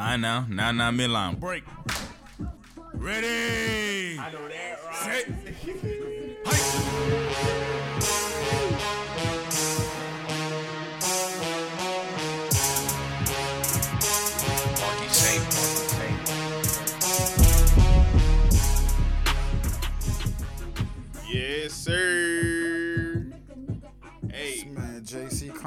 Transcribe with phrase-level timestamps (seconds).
[0.00, 0.44] I know.
[0.48, 1.40] Now, now, midline.
[1.40, 1.64] Break.
[2.94, 4.16] Ready.
[4.16, 5.26] I know that, right?
[6.46, 7.64] Set.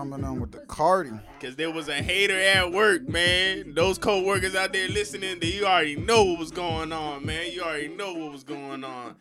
[0.02, 1.12] coming on with the Cardi.
[1.40, 3.76] cause there was a hater at work, man.
[3.76, 7.52] Those co-workers out there listening, they you already know what was going on, man.
[7.52, 9.16] You already know what was going on.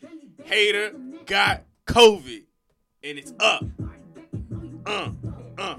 [0.44, 0.92] Hater
[1.26, 2.44] got COVID,
[3.04, 3.62] and it's up.
[4.86, 5.10] Uh,
[5.58, 5.76] uh,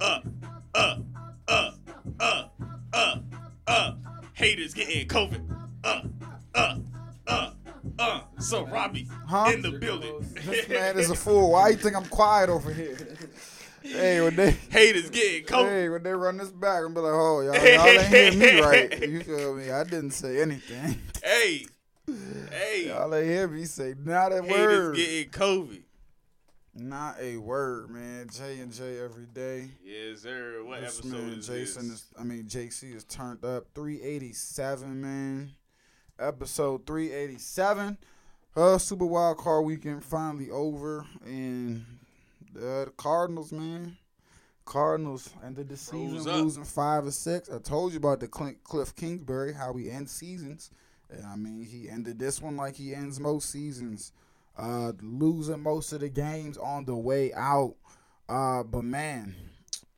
[0.00, 0.24] up,
[0.72, 0.98] up,
[1.48, 1.78] up,
[2.20, 2.54] up,
[2.92, 3.24] up,
[3.66, 3.98] up.
[4.34, 5.50] Haters getting COVID.
[5.82, 6.02] Uh,
[6.54, 6.78] uh,
[7.26, 7.50] uh,
[7.98, 8.20] uh.
[8.38, 9.50] So Robbie Huh?
[9.52, 10.24] in the building.
[10.44, 11.50] This man is a fool.
[11.50, 12.96] Why you think I'm quiet over here?
[13.84, 15.68] Hey, when they Haters getting COVID.
[15.68, 18.60] hey when they run this back, I'm be like, oh y'all, y'all ain't hear me
[18.60, 19.08] right.
[19.08, 19.70] You feel me?
[19.70, 21.00] I didn't say anything.
[21.22, 21.66] Hey,
[22.06, 24.96] hey, Y'all ain't hear me say not a haters word.
[24.96, 25.82] getting COVID.
[26.76, 28.26] Not a word, man.
[28.32, 29.68] J and J every day.
[29.84, 30.60] Yes, sir.
[30.64, 31.98] What This episode man is Jason this?
[31.98, 35.52] is I mean JC is turned up 387 man.
[36.18, 37.96] Episode 387.
[38.56, 41.84] Uh Super Wild Card weekend finally over and
[42.54, 43.96] the Cardinals man.
[44.64, 47.50] Cardinals ended the season losing five or six.
[47.50, 50.70] I told you about the Clint, Kliff Kingsbury how he ends seasons.
[51.10, 54.12] And I mean he ended this one like he ends most seasons.
[54.56, 57.74] Uh losing most of the games on the way out.
[58.28, 59.34] Uh but man,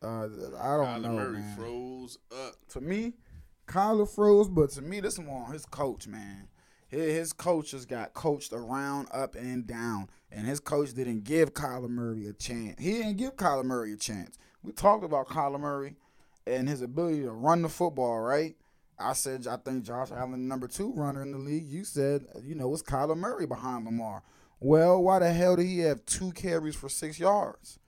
[0.03, 0.25] uh,
[0.59, 1.57] I don't Kyler know, Murray man.
[1.57, 2.55] froze up.
[2.71, 3.15] To me,
[3.67, 6.49] Kyler froze, but to me, this one his coach, man.
[6.97, 12.27] His, coaches got coached around, up and down, and his coach didn't give Kyler Murray
[12.27, 12.81] a chance.
[12.81, 14.39] He didn't give Kyler Murray a chance.
[14.63, 15.97] We talked about Kyler Murray
[16.47, 18.57] and his ability to run the football, right?
[18.99, 21.67] I said I think Josh Allen, number two runner in the league.
[21.67, 24.23] You said, you know, it's Kyler Murray behind Lamar.
[24.59, 27.79] Well, why the hell did he have two carries for six yards?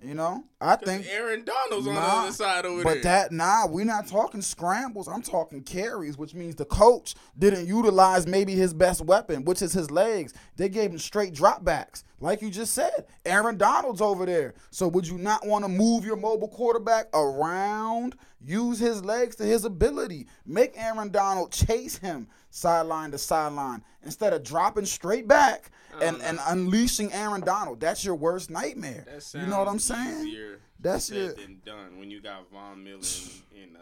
[0.00, 2.94] You know, I think Aaron Donald's on the other side over but there.
[2.96, 5.08] But that nah, we're not talking scrambles.
[5.08, 9.72] I'm talking carries, which means the coach didn't utilize maybe his best weapon, which is
[9.72, 10.34] his legs.
[10.54, 13.06] They gave him straight dropbacks, like you just said.
[13.26, 14.54] Aaron Donald's over there.
[14.70, 18.14] So would you not want to move your mobile quarterback around?
[18.40, 20.26] Use his legs to his ability.
[20.46, 26.38] Make Aaron Donald chase him sideline to sideline instead of dropping straight back and, and
[26.46, 27.80] unleashing Aaron Donald.
[27.80, 29.06] That's your worst nightmare.
[29.34, 30.28] You know what I'm saying?
[30.28, 31.36] easier That's said it.
[31.36, 31.98] than done.
[31.98, 33.76] When you got Von Miller and, uh, you know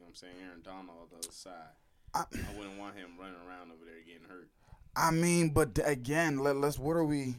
[0.00, 1.52] what I'm saying, Aaron Donald on the other side.
[2.12, 4.48] I- I, wouldn't want him running around over there getting hurt.
[4.94, 6.78] I mean, but again, let, let's.
[6.78, 7.36] What are we?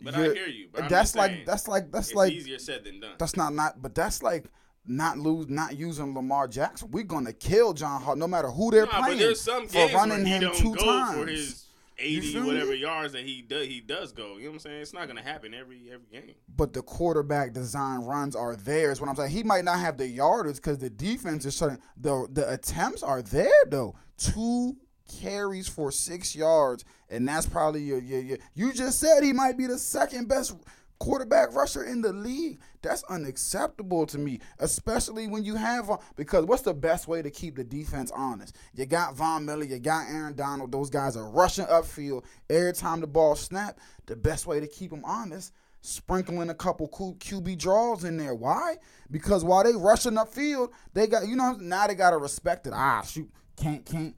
[0.00, 3.00] But I hear you, that's like saying, that's like that's it's like easier said than
[3.00, 3.12] done.
[3.18, 3.80] that's not not.
[3.82, 4.46] But that's like
[4.86, 6.90] not lose not using Lamar Jackson.
[6.90, 9.86] We're gonna kill John Hart no matter who they're Nah, playing but there's some for
[9.88, 11.16] running him two times.
[11.18, 11.60] for his
[11.96, 12.76] 80 whatever me?
[12.78, 13.66] yards that he does.
[13.68, 14.36] He does go.
[14.36, 14.80] You know what I'm saying?
[14.82, 16.34] It's not gonna happen every every game.
[16.56, 18.90] but the quarterback design runs are there.
[18.90, 19.30] Is what I'm saying.
[19.30, 21.78] He might not have the yardage because the defense is shutting.
[21.96, 23.94] The the attempts are there though.
[24.18, 24.76] Two
[25.20, 29.56] carries for six yards, and that's probably your your, your You just said he might
[29.56, 30.56] be the second best
[30.98, 32.60] quarterback rusher in the league.
[32.82, 37.30] That's unacceptable to me, especially when you have uh, because what's the best way to
[37.30, 38.56] keep the defense honest?
[38.74, 40.72] You got Von Miller, you got Aaron Donald.
[40.72, 43.78] Those guys are rushing upfield every time the ball snap.
[44.06, 45.52] The best way to keep them honest
[45.84, 48.34] sprinkling a couple QB draws in there.
[48.34, 48.76] Why?
[49.10, 52.72] Because while they rushing upfield, they got you know now they gotta respect it.
[52.74, 54.16] Ah, shoot, can't can't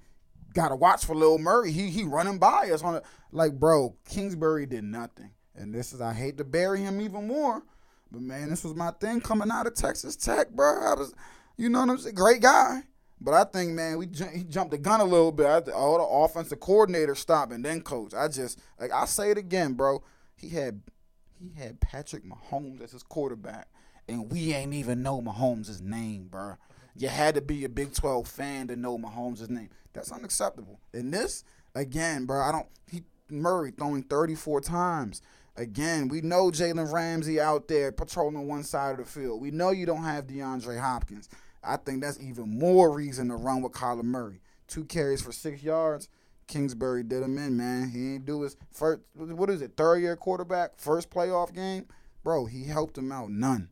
[0.55, 1.73] gotta watch for Lil Murray.
[1.73, 3.05] He he running by us on it.
[3.33, 7.63] Like bro, Kingsbury did nothing, and this is I hate to bury him even more,
[8.11, 10.93] but man, this was my thing coming out of Texas Tech, bro.
[10.93, 11.15] I was,
[11.57, 12.83] you know what I'm saying, great guy.
[13.21, 15.47] But I think, man, we he jumped the gun a little bit.
[15.47, 18.13] I all the offensive coordinator stopped then coach.
[18.13, 20.03] I just like I say it again, bro.
[20.35, 20.83] He had
[21.41, 23.69] he had Patrick Mahomes as his quarterback,
[24.07, 26.57] and we ain't even know Mahomes' name, bro.
[26.95, 29.69] You had to be a Big 12 fan to know Mahomes' name.
[29.93, 30.81] That's unacceptable.
[30.93, 31.45] And this,
[31.75, 32.69] again, bro, I don't.
[32.91, 35.23] He Murray throwing 34 times.
[35.57, 39.41] Again, we know Jalen Ramsey out there patrolling one side of the field.
[39.41, 41.29] We know you don't have DeAndre Hopkins.
[41.65, 44.41] I think that's even more reason to run with Kyler Murray.
[44.69, 46.09] Two carries for six yards.
[46.47, 47.91] Kingsbury did him in, man.
[47.91, 49.01] He ain't do his first.
[49.15, 49.73] What is it?
[49.77, 51.87] Third year quarterback, first playoff game,
[52.23, 52.47] bro.
[52.47, 53.69] He helped him out none.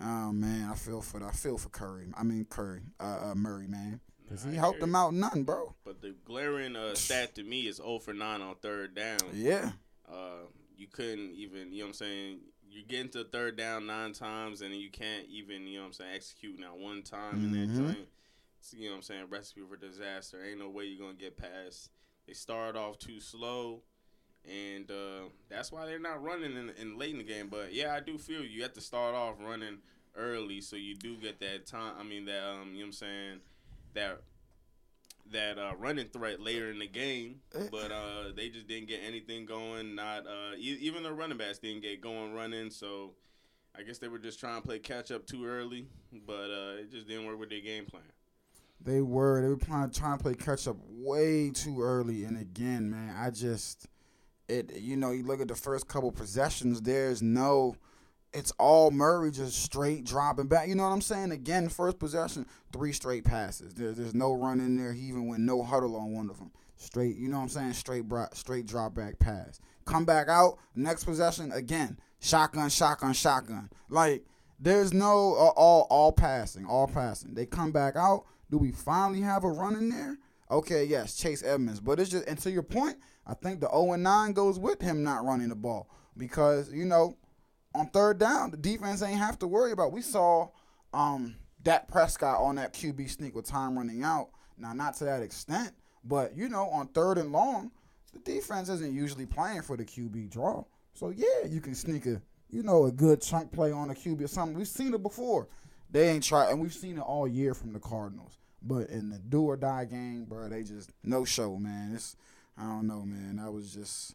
[0.00, 2.08] Oh man, I feel for I feel for Curry.
[2.16, 5.74] I mean Curry, uh, uh Murray, man, because he I helped him out none, bro.
[5.84, 9.18] But the glaring uh, stat to me is 0 for 9 on third down.
[9.32, 9.72] Yeah,
[10.08, 12.38] Uh, you couldn't even, you know what I'm saying?
[12.70, 15.92] You're getting to third down nine times, and you can't even, you know what I'm
[15.92, 17.76] saying, execute now one time in that Mhm.
[17.76, 18.08] joint.
[18.72, 20.42] you know what I'm saying, recipe for disaster.
[20.42, 21.90] Ain't no way you're gonna get past.
[22.26, 23.82] They start off too slow,
[24.44, 27.48] and uh, that's why they're not running in, in late in the game.
[27.48, 28.48] But yeah, I do feel you.
[28.48, 29.82] You have to start off running
[30.16, 31.94] early, so you do get that time.
[31.98, 33.40] I mean that um, you know what I'm saying,
[33.92, 34.22] that
[35.32, 37.40] that uh, running threat later in the game.
[37.70, 39.94] But uh, they just didn't get anything going.
[39.94, 42.70] Not uh, e- even the running backs didn't get going running.
[42.70, 43.12] So
[43.76, 45.86] I guess they were just trying to play catch up too early,
[46.26, 48.02] but uh, it just didn't work with their game plan.
[48.80, 49.40] They were.
[49.40, 52.24] They were trying, trying to play catch up way too early.
[52.24, 53.88] And again, man, I just
[54.48, 54.76] it.
[54.76, 56.82] You know, you look at the first couple possessions.
[56.82, 57.76] There's no.
[58.34, 60.68] It's all Murray just straight dropping back.
[60.68, 61.30] You know what I'm saying?
[61.30, 63.74] Again, first possession, three straight passes.
[63.74, 64.92] There, there's no run in there.
[64.92, 66.50] He even went no huddle on one of them.
[66.76, 67.16] Straight.
[67.16, 67.72] You know what I'm saying?
[67.74, 69.60] Straight bro- straight drop back pass.
[69.84, 70.58] Come back out.
[70.74, 71.98] Next possession again.
[72.20, 73.70] Shotgun, shotgun, shotgun.
[73.88, 74.24] Like
[74.58, 77.34] there's no uh, all all passing, all passing.
[77.34, 78.24] They come back out.
[78.50, 80.18] Do we finally have a run in there?
[80.50, 81.80] Okay, yes, Chase Edmonds.
[81.80, 82.96] But it's just and to your point,
[83.26, 86.84] I think the 0 and 9 goes with him not running the ball because you
[86.84, 87.16] know
[87.74, 89.92] on third down the defense ain't have to worry about.
[89.92, 90.48] We saw
[90.92, 94.28] um Dak Prescott on that QB sneak with time running out.
[94.58, 95.72] Now not to that extent,
[96.04, 97.70] but you know on third and long,
[98.12, 100.64] the defense isn't usually playing for the QB draw.
[100.94, 104.22] So yeah, you can sneak a you know a good chunk play on a QB
[104.22, 104.56] or something.
[104.56, 105.48] We've seen it before.
[105.90, 108.38] They ain't try, and we've seen it all year from the Cardinals.
[108.62, 111.92] But in the do or die game, bro, they just no show, man.
[111.94, 112.16] It's
[112.56, 113.36] I don't know, man.
[113.36, 114.14] That was just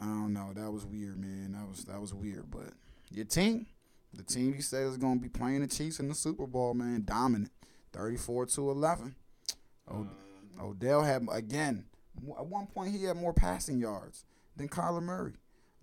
[0.00, 0.52] I don't know.
[0.54, 1.52] That was weird, man.
[1.52, 2.50] That was that was weird.
[2.50, 2.72] But
[3.10, 3.66] your team,
[4.14, 7.02] the team you said is gonna be playing the Chiefs in the Super Bowl, man,
[7.04, 7.50] dominant,
[7.92, 9.14] thirty-four to eleven.
[9.90, 10.10] Um,
[10.60, 11.84] Odell had again
[12.38, 14.24] at one point he had more passing yards
[14.56, 15.34] than Kyler Murray.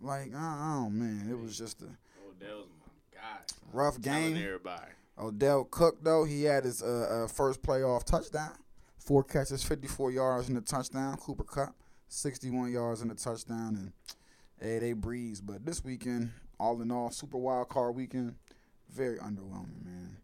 [0.02, 1.86] Like, oh, man, it was just a
[2.30, 3.38] Odell's my guy.
[3.72, 4.36] rough game.
[4.38, 4.92] everybody.
[5.18, 8.52] Odell Cook though he had his uh, uh, first playoff touchdown,
[8.98, 11.16] four catches, 54 yards in the touchdown.
[11.18, 11.74] Cooper Kupp,
[12.16, 13.92] 61 yards and a touchdown, and
[14.62, 15.42] hey, they breeze.
[15.42, 18.36] But this weekend, all in all, super wild card weekend,
[18.90, 20.18] very underwhelming, man.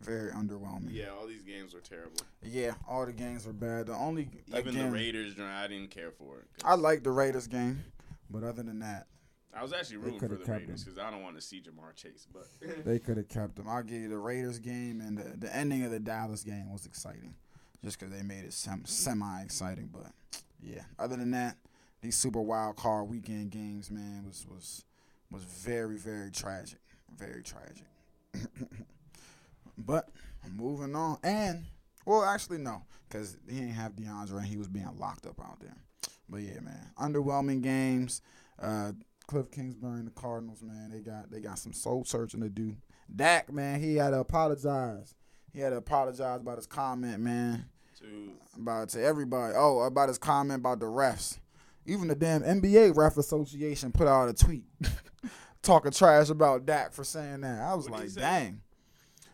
[0.00, 0.92] Very underwhelming.
[0.92, 2.20] Yeah, all these games were terrible.
[2.42, 3.86] Yeah, all the games were bad.
[3.86, 6.44] The only Even again, the Raiders, I didn't care for it.
[6.64, 7.82] I like the Raiders game,
[8.30, 9.06] but other than that,
[9.52, 12.28] I was actually rooting for the Raiders because I don't want to see Ja'Marr Chase.
[12.32, 12.46] But
[12.84, 13.66] they could have kept them.
[13.68, 16.86] I'll give you the Raiders game and the, the ending of the Dallas game was
[16.86, 17.34] exciting,
[17.82, 19.88] just because they made it sem- semi exciting.
[19.92, 20.12] But
[20.62, 21.56] yeah, other than that,
[22.00, 24.84] these super wild card weekend games, man, was was
[25.30, 26.80] was very very tragic,
[27.16, 27.86] very tragic.
[29.78, 30.08] but
[30.56, 31.64] moving on, and
[32.04, 35.60] well, actually no, because he didn't have DeAndre and he was being locked up out
[35.60, 35.76] there.
[36.28, 38.22] But yeah, man, underwhelming games.
[38.60, 38.92] Uh,
[39.28, 42.76] Kliff Kingsbury and the Cardinals, man, they got they got some soul searching to do.
[43.14, 45.14] Dak, man, he had to apologize.
[45.52, 47.66] He had to apologize about his comment, man,
[48.56, 49.54] about to everybody.
[49.56, 51.38] Oh, about his comment about the refs.
[51.86, 54.64] Even the damn NBA ref association put out a tweet
[55.62, 57.60] talking trash about Dak for saying that.
[57.60, 58.60] I was What'd like, dang.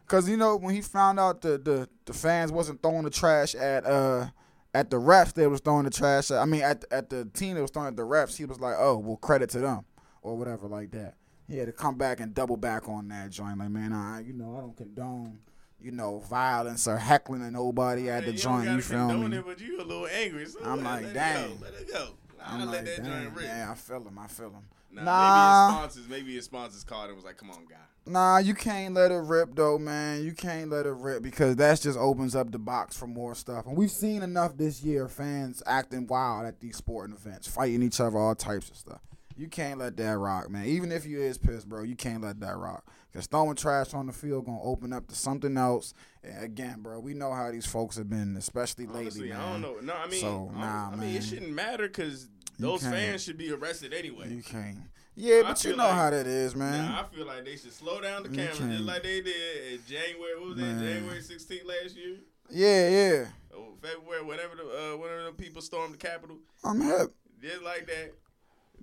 [0.07, 3.55] Cause you know when he found out the, the the fans wasn't throwing the trash
[3.55, 4.27] at uh
[4.75, 6.31] at the refs, they was throwing the trash.
[6.31, 8.61] At, I mean at at the team that was throwing at the refs, he was
[8.61, 9.85] like, oh well, credit to them
[10.21, 11.15] or whatever like that.
[11.49, 13.59] He had to come back and double back on that joint.
[13.59, 15.39] Like man, I you know I don't condone
[15.85, 18.69] you know violence or heckling of nobody at the joint.
[18.71, 19.37] You feel me?
[19.37, 20.47] It, but you a little angry.
[20.47, 21.59] So I'm like, dang.
[21.61, 22.09] let it go.
[22.45, 23.47] I'm let like, that damn, joint rip.
[23.47, 24.19] man, I feel him.
[24.19, 24.63] I feel him.
[24.93, 25.11] Nah, Nah.
[25.27, 28.55] maybe his sponsors, maybe his sponsors called and was like, "Come on, guy." Nah, you
[28.55, 30.23] can't let it rip though, man.
[30.23, 33.67] You can't let it rip because that just opens up the box for more stuff.
[33.67, 37.99] And we've seen enough this year, fans acting wild at these sporting events, fighting each
[38.01, 39.01] other, all types of stuff.
[39.37, 40.67] You can't let that rock, man.
[40.67, 42.85] Even if you is pissed, bro, you can't let that rock.
[43.13, 45.95] Cause throwing trash on the field gonna open up to something else.
[46.25, 49.41] And again, bro, we know how these folks have been, especially lately, Honestly, man.
[49.41, 49.77] I don't know.
[49.81, 51.17] No, I mean, So, nah, I mean, man.
[51.17, 54.31] it shouldn't matter because those fans should be arrested anyway.
[54.31, 54.79] You can't.
[55.17, 56.87] Yeah, but you know like- how that is, man.
[56.91, 59.81] Nah, I feel like they should slow down the camera just like they did in
[59.87, 60.39] January.
[60.41, 60.79] What was Man.
[60.79, 60.85] that?
[60.95, 62.17] January 16th last year,
[62.51, 63.27] yeah, yeah.
[63.57, 66.39] or February, whenever the uh, whenever the people stormed the Capitol.
[66.65, 68.13] I'm hip, Just like that,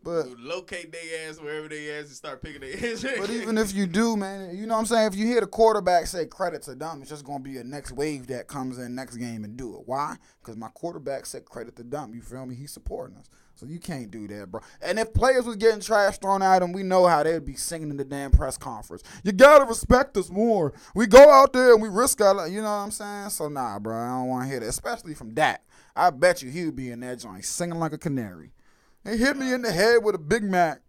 [0.03, 3.05] but locate their ass wherever they ass and start picking their ass.
[3.19, 5.07] But even if you do, man, you know what I'm saying?
[5.07, 7.63] If you hear the quarterback say credit to them, it's just going to be a
[7.63, 9.83] next wave that comes in next game and do it.
[9.85, 10.17] Why?
[10.41, 12.13] Because my quarterback said credit to them.
[12.15, 12.55] You feel me?
[12.55, 13.29] He's supporting us.
[13.61, 14.61] So you can't do that, bro.
[14.81, 17.91] And if players was getting trash thrown at them, we know how they'd be singing
[17.91, 19.03] in the damn press conference.
[19.23, 20.73] You got to respect us more.
[20.95, 23.29] We go out there and we risk our, li-" you know what I'm saying?
[23.29, 25.63] So nah, bro, I don't want to hear that, especially from Dak.
[25.95, 28.51] I bet you he would be in that joint singing like a canary.
[29.03, 30.81] He hit me in the head with a Big Mac.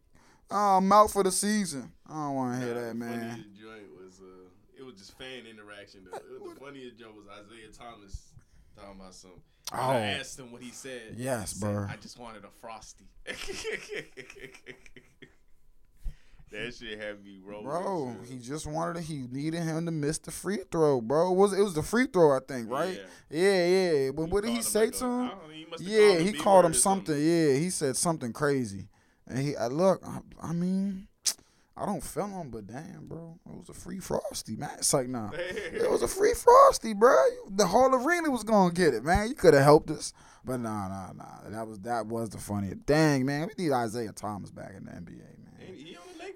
[0.51, 1.93] Oh, I'm out for the season.
[2.09, 3.45] I don't want to hear that, man.
[3.59, 6.19] Joint was uh, it was just fan interaction though.
[6.45, 8.33] Was the funniest joke was Isaiah Thomas
[8.77, 9.31] talking about some.
[9.73, 9.79] Oh.
[9.79, 11.15] I asked him what he said.
[11.17, 11.87] Yes, He said, bro.
[11.89, 13.07] I just wanted a frosty.
[16.53, 17.65] that shit had me rolling.
[17.65, 21.33] Bro, he just wanted to, he needed him to miss the free throw, bro.
[21.33, 23.01] It was it was the free throw, I think, right?
[23.31, 24.11] Yeah, yeah.
[24.11, 25.23] But what did he say to him?
[25.23, 27.15] I don't know, he Yeah, he called him something.
[27.15, 28.89] Yeah, he said something crazy.
[29.27, 31.09] And he, I look, I, I mean,
[31.77, 34.71] I don't feel him, but damn, bro, it was a free frosty, man.
[34.79, 37.17] It's like, nah, it was a free frosty, bro.
[37.51, 39.29] The whole arena was gonna get it, man.
[39.29, 40.13] You could have helped us,
[40.45, 41.49] but nah, nah, nah.
[41.49, 42.85] That was that was the funniest.
[42.85, 45.42] Dang, man, we need Isaiah Thomas back in the NBA,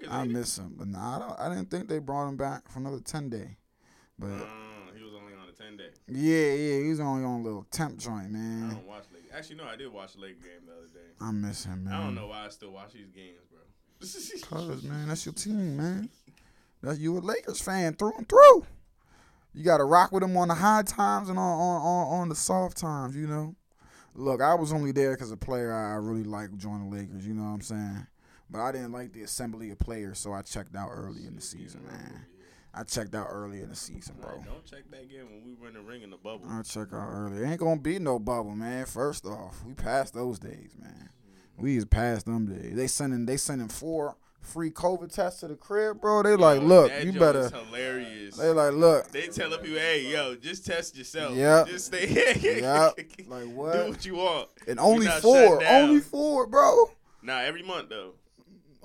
[0.01, 0.09] Lakers?
[0.11, 2.79] I miss him, but nah, I, don't, I didn't think they brought him back for
[2.79, 3.57] another ten day.
[4.19, 4.45] But Uh,
[4.95, 5.89] he was only on a ten day.
[6.07, 8.69] yeah, yeah, he's only on a little temp joint, man.
[8.71, 9.29] I don't watch Lakers.
[9.33, 11.09] Actually, no, I did watch the Lakers game the other day.
[11.21, 11.93] I miss him, man.
[11.93, 13.59] I don't know why I still watch these games, bro.
[14.49, 16.09] Cause man, that's your team, man.
[16.83, 18.65] That's you a Lakers fan through and through.
[19.53, 22.35] You gotta rock with them on the high times and on on, on, on the
[22.35, 23.55] soft times, you know.
[24.13, 27.25] Look, I was only there because a player I I really like joined the Lakers,
[27.27, 28.07] you know what I'm saying?
[28.49, 31.41] But I didn't like the assembly of players, so I checked out early in the
[31.41, 32.25] season, man.
[32.73, 34.43] I checked out early in the season, bro.
[34.45, 36.45] Don't check that game when we were in the ring in the bubble.
[36.47, 37.43] I'll check out early.
[37.43, 38.85] Ain't gonna be no bubble, man.
[38.85, 41.09] First off, we passed those days, man.
[41.57, 42.75] We is past them days.
[42.75, 46.21] They sending they sending four free COVID tests to the crib, bro.
[46.21, 47.39] They like, Yo, look, that you joke better.
[47.39, 48.37] is hilarious.
[48.37, 51.35] They like, look, They telling people, hey, yo, just test yourself.
[51.35, 51.65] Yeah.
[51.67, 52.07] Just stay.
[52.61, 52.99] Yep.
[53.27, 53.73] Like what?
[53.73, 53.89] Do what?
[53.89, 54.49] what you want.
[54.67, 56.91] And only four, only four, bro.
[57.23, 58.13] Nah, every month though.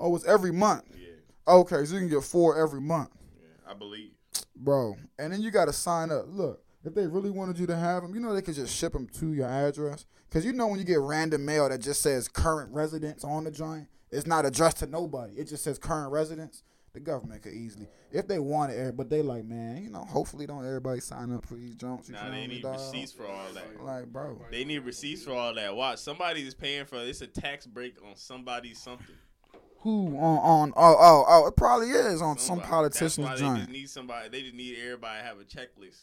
[0.02, 0.82] Oh, it's every month.
[0.99, 1.09] Yeah,
[1.47, 4.11] Okay, so you can get four every month, yeah, I believe.
[4.56, 4.97] bro.
[5.18, 6.25] And then you got to sign up.
[6.26, 8.92] Look, if they really wanted you to have them, you know they could just ship
[8.92, 10.04] them to your address.
[10.30, 13.50] Cause you know when you get random mail that just says current residence on the
[13.50, 15.35] joint, it's not addressed to nobody.
[15.35, 16.62] It just says current residence.
[16.94, 20.47] The government could easily, if they wanted, it, but they like, man, you know, hopefully
[20.47, 22.11] don't everybody sign up for these joints.
[22.11, 22.75] Nah, they need dawg?
[22.75, 23.82] receipts for all that.
[23.82, 25.75] Like, bro, They need receipts for all that.
[25.75, 29.06] Watch, somebody is paying for it's a tax break on somebody's something.
[29.83, 30.73] Who on on?
[30.77, 33.59] Oh, oh, oh, it probably is on some politician's That's why they joint.
[33.59, 34.29] just need somebody.
[34.29, 35.99] They just need everybody to have a checklist.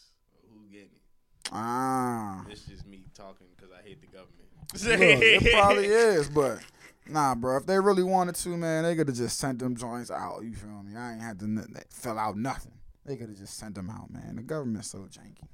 [0.52, 1.50] Who getting it?
[1.52, 2.44] Ah.
[2.50, 4.36] It's just me talking because I hate the government.
[4.72, 6.60] Look, it probably is, but
[7.08, 7.56] nah, bro.
[7.56, 10.42] If they really wanted to, man, they could have just sent them joints out.
[10.44, 10.96] You feel me?
[10.96, 12.72] I ain't had to n- fill out nothing.
[13.04, 14.36] They could have just sent them out, man.
[14.36, 15.48] The government's so janky.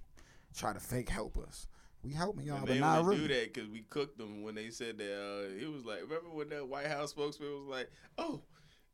[0.54, 1.66] Try to fake help us.
[2.06, 3.26] We helping y'all, but they not really.
[3.26, 5.12] do that because we cooked them when they said that.
[5.12, 8.42] Uh, it was like, remember when that White House spokesman was like, "Oh,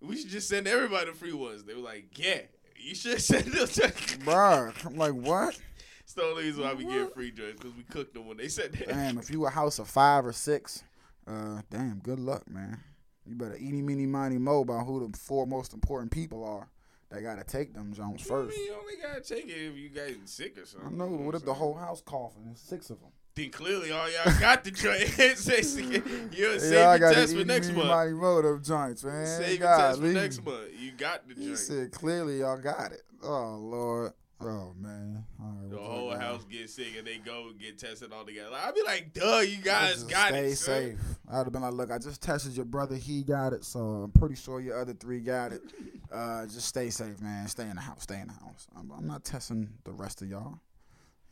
[0.01, 2.41] we should just send everybody the free ones." They were like, "Yeah,
[2.77, 3.83] you should send them." To-
[4.25, 5.61] Bruh, I'm like, what?
[6.01, 8.49] it's the only reason why we get free joints because we cooked them when they
[8.49, 8.89] said that.
[8.89, 10.83] Damn, if you a house of five or six,
[11.27, 12.81] uh, damn, good luck, man.
[13.27, 16.69] You better eeny, meeny, miny, mo about who the four most important people are.
[17.13, 18.57] They gotta take them joints mean, first.
[18.57, 20.89] you only gotta take it if you getting sick or something.
[20.89, 22.45] I know, what if the whole house coughing?
[22.47, 23.11] There's six of them.
[23.35, 25.09] Then clearly all y'all got the joint.
[26.33, 27.89] You'll save Yeah, I your got test for next month.
[27.89, 29.27] mighty mo them joints, man.
[29.27, 30.69] Save your test for next month.
[30.79, 33.03] You got the He said clearly y'all got it.
[33.23, 34.13] Oh Lord.
[34.45, 35.25] Oh man.
[35.39, 38.51] Right, The whole house gets sick and they go get tested all together.
[38.55, 40.57] I'd be like, duh, you guys got stay it.
[40.57, 40.75] son.
[40.75, 40.99] safe.
[41.31, 42.97] I'd have been like, look, I just tested your brother.
[42.97, 45.63] He got it, so I'm pretty sure your other three got it.
[46.13, 47.49] Uh, just stay safe, man.
[47.49, 48.03] Stay in the house.
[48.03, 48.67] Stay in the house.
[48.79, 50.59] I'm, I'm not testing the rest of y'all.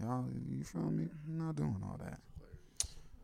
[0.01, 1.07] Y'all, you feel me?
[1.29, 2.19] I'm not doing all that.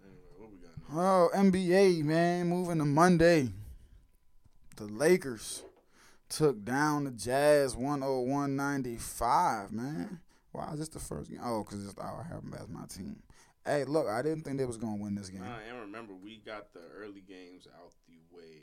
[0.05, 1.03] Anyway, what we got?
[1.03, 2.49] Oh, NBA, man.
[2.49, 3.49] Moving to Monday.
[4.77, 5.63] The Lakers
[6.29, 10.21] took down the Jazz 101-95, man.
[10.53, 11.41] Why is this the first game?
[11.43, 13.23] Oh, because it's have them as my team.
[13.65, 15.43] Hey, look, I didn't think they was going to win this game.
[15.43, 18.63] Nah, and remember, we got the early games out the way.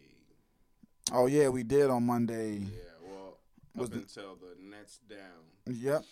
[1.11, 2.59] Oh, yeah, we did on Monday.
[2.59, 2.67] Yeah,
[3.05, 3.37] well,
[3.75, 5.75] Was up the- until the Nets down.
[5.75, 6.03] Yep.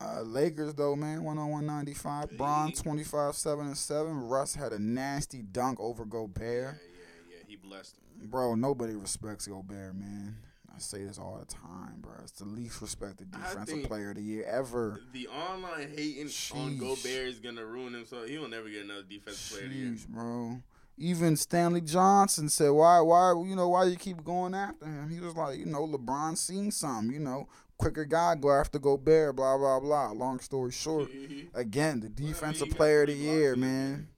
[0.00, 2.36] Uh, Lakers though, man, one on one ninety five.
[2.36, 4.26] Bron twenty five seven and seven.
[4.28, 6.40] Russ had a nasty dunk over Gobert.
[6.42, 7.44] Yeah, yeah, yeah.
[7.46, 8.28] He blessed him.
[8.28, 10.38] Bro, nobody respects Gobert, man.
[10.74, 12.12] I say this all the time, bro.
[12.22, 15.00] It's the least respected defensive player of the year ever.
[15.12, 16.78] The online hating on Sheesh.
[16.78, 19.96] Gobert is gonna ruin him, so he'll never get another defensive player of the year.
[20.08, 20.62] Bro.
[20.98, 25.20] Even Stanley Johnson said, "Why, why, you know, why you keep going after him?" He
[25.20, 27.48] was like, "You know, LeBron seen some, You know,
[27.78, 29.36] quicker guy go after Gobert.
[29.36, 31.10] Blah blah blah." Long story short,
[31.54, 34.08] again, the defensive he got player of the year, man.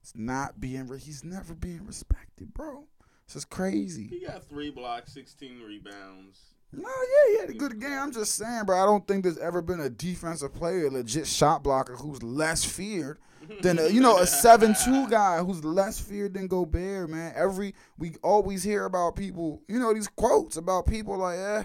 [0.00, 0.86] It's not being.
[0.86, 2.84] Re- he's never being respected, bro.
[3.26, 4.06] This is crazy.
[4.06, 6.40] He got three blocks, sixteen rebounds.
[6.72, 7.92] No, yeah, he had a good game.
[7.92, 8.82] I'm just saying, bro.
[8.82, 12.64] I don't think there's ever been a defensive player, a legit shot blocker, who's less
[12.64, 13.18] feared
[13.62, 17.32] than a, you know a seven two guy who's less feared than Gobert, man.
[17.36, 21.62] Every we always hear about people, you know, these quotes about people like, eh.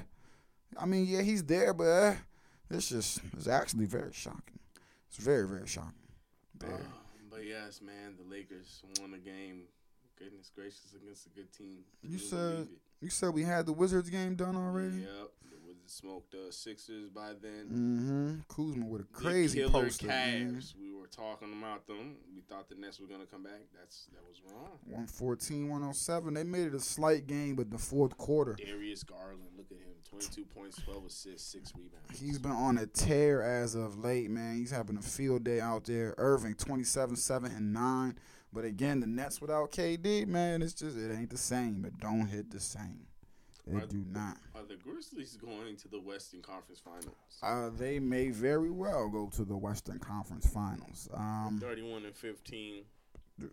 [0.80, 2.16] I mean, yeah, he's there, but eh.
[2.70, 4.60] It's just it's actually very shocking.
[5.08, 5.94] It's very very shocking.
[6.60, 6.74] Very.
[6.74, 6.78] Uh,
[7.32, 9.64] but yes, man, the Lakers won a game.
[10.20, 11.80] Goodness gracious, against a good team.
[12.02, 12.68] You Couldn't said-
[13.02, 14.98] You said we had the Wizards game done already.
[14.98, 17.70] Yep, the Wizards smoked the Sixers by then.
[17.72, 18.40] Mm-hmm.
[18.54, 20.08] Kuzma with a The crazy killer poster.
[20.08, 20.74] Cavs.
[20.78, 22.18] We were talking about them.
[22.36, 23.62] We thought the Nets were gonna come back.
[23.74, 24.80] That's that was wrong.
[24.88, 26.34] 114, 107.
[26.34, 29.94] They made it a slight game, but the fourth quarter, Darius Garland, look at him,
[30.10, 32.20] 22 points, 12 assists, six rebounds.
[32.20, 34.58] he's been on a tear as of late, man.
[34.58, 36.14] He's having a field day out there.
[36.18, 38.18] Irving, 27, 7, and 9.
[38.52, 41.86] But again, the Nets without KD, man, it's just, it ain't the same.
[41.86, 43.06] It don't hit the same.
[43.72, 44.38] Are- do not.
[44.56, 47.14] Are the Grizzlies going to the Western Conference Finals?
[47.44, 51.08] Uh, they may very well go to the Western Conference Finals.
[51.14, 52.84] Um, 31 and 15.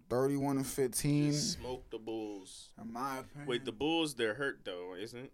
[0.08, 1.32] 31 and 15.
[1.32, 2.70] Just smoke the Bulls.
[2.80, 3.46] In my opinion.
[3.46, 5.32] Wait, the Bulls, they're hurt though, isn't it?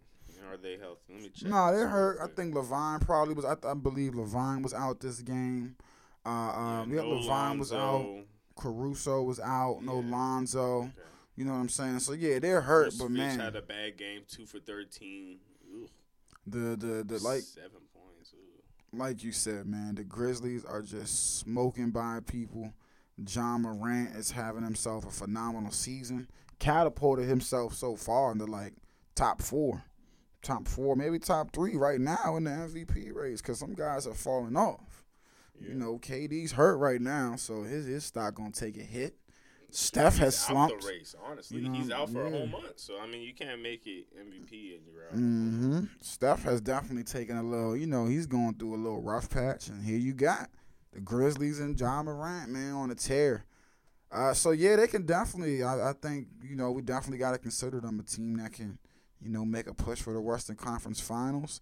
[0.49, 1.13] Are they healthy?
[1.13, 1.49] Let me check.
[1.49, 2.19] No, this they real hurt.
[2.21, 3.45] I think LaVine probably was.
[3.45, 5.75] I, th- I believe LaVine was out this game.
[6.25, 8.05] Uh, um, Yeah, yeah, no LaVine was out.
[8.55, 9.79] Caruso was out.
[9.81, 10.11] No Yeah.
[10.11, 10.77] Lonzo.
[10.83, 10.91] Okay.
[11.35, 11.99] You know what I'm saying?
[11.99, 15.39] So yeah, they're hurt, but Vucevic man, had a bad game, two for 13.
[15.83, 15.89] Ugh,
[16.45, 18.33] the the the like seven points.
[18.91, 22.73] Like you said, man, the Grizzlies are just smoking by people.
[23.27, 26.27] Ja Morant is having himself a phenomenal season.
[26.59, 28.73] Catapulted himself so far into like
[29.15, 29.83] top four,
[30.43, 33.41] top four, maybe top three right now in the MVP race.
[33.41, 34.92] Cause some guys are falling off.
[35.59, 35.75] You Yeah.
[35.75, 39.17] know, KD's hurt right now, so his his stock gonna take a hit.
[39.69, 40.83] Steph has slumped.
[40.85, 41.15] race.
[41.25, 42.73] Honestly, You know, he's out for a whole month.
[42.79, 45.13] So I mean, you can't make it MVP and you're out.
[45.13, 49.29] hmm Steph has definitely taken a little, you know, he's going through a little rough
[49.29, 50.49] patch, and here you got
[50.91, 53.45] the Grizzlies and Ja Morant, man, on a tear.
[54.11, 55.63] Uh, so yeah, they can definitely.
[55.63, 58.77] I, I think you know we definitely got to consider them a team that can,
[59.19, 61.61] you know, make a push for the Western Conference Finals,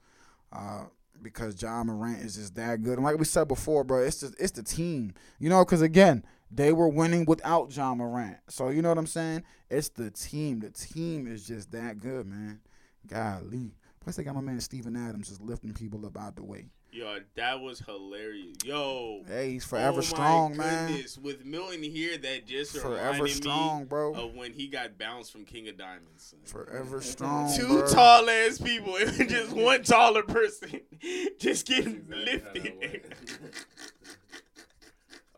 [0.52, 0.84] uh,
[1.22, 2.96] because Ja Morant is just that good.
[2.96, 6.24] And like we said before, bro, it's just it's the team, you know, because again
[6.50, 8.38] they were winning without Ja Morant.
[8.50, 9.44] So you know what I'm saying?
[9.70, 10.60] It's the team.
[10.60, 12.60] The team is just that good, man.
[13.08, 13.76] Golly.
[14.02, 16.66] Plus they got my man Steven Adams just lifting people up out the way.
[16.94, 18.58] Yo, that was hilarious.
[18.66, 20.92] Yo, Hey, he's oh forever oh my strong, man.
[20.92, 21.18] goodness.
[21.18, 24.14] With Milton here, that just Forever reminded strong, me bro.
[24.14, 26.36] of when he got bounced from King of Diamonds.
[26.44, 27.56] Forever strong.
[27.56, 27.88] Two bro.
[27.88, 30.82] tall ass people and just one taller person
[31.40, 32.74] just getting exactly lifted.
[32.82, 33.66] went.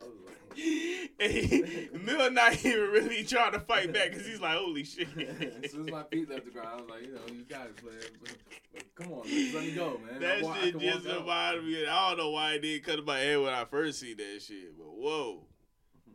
[0.01, 0.52] I was like,
[1.19, 5.07] and Mill not even really trying to fight back because he's like, holy shit.
[5.63, 7.67] as soon as my feet left the ground, I was like, you know, you got
[7.67, 7.99] it, player.
[8.21, 8.35] But,
[8.73, 10.19] but come on, just let me go, man.
[10.19, 11.87] That I wa- I shit just walk reminded me.
[11.87, 14.77] I don't know why it didn't cut my head when I first see that shit,
[14.77, 15.45] but whoa.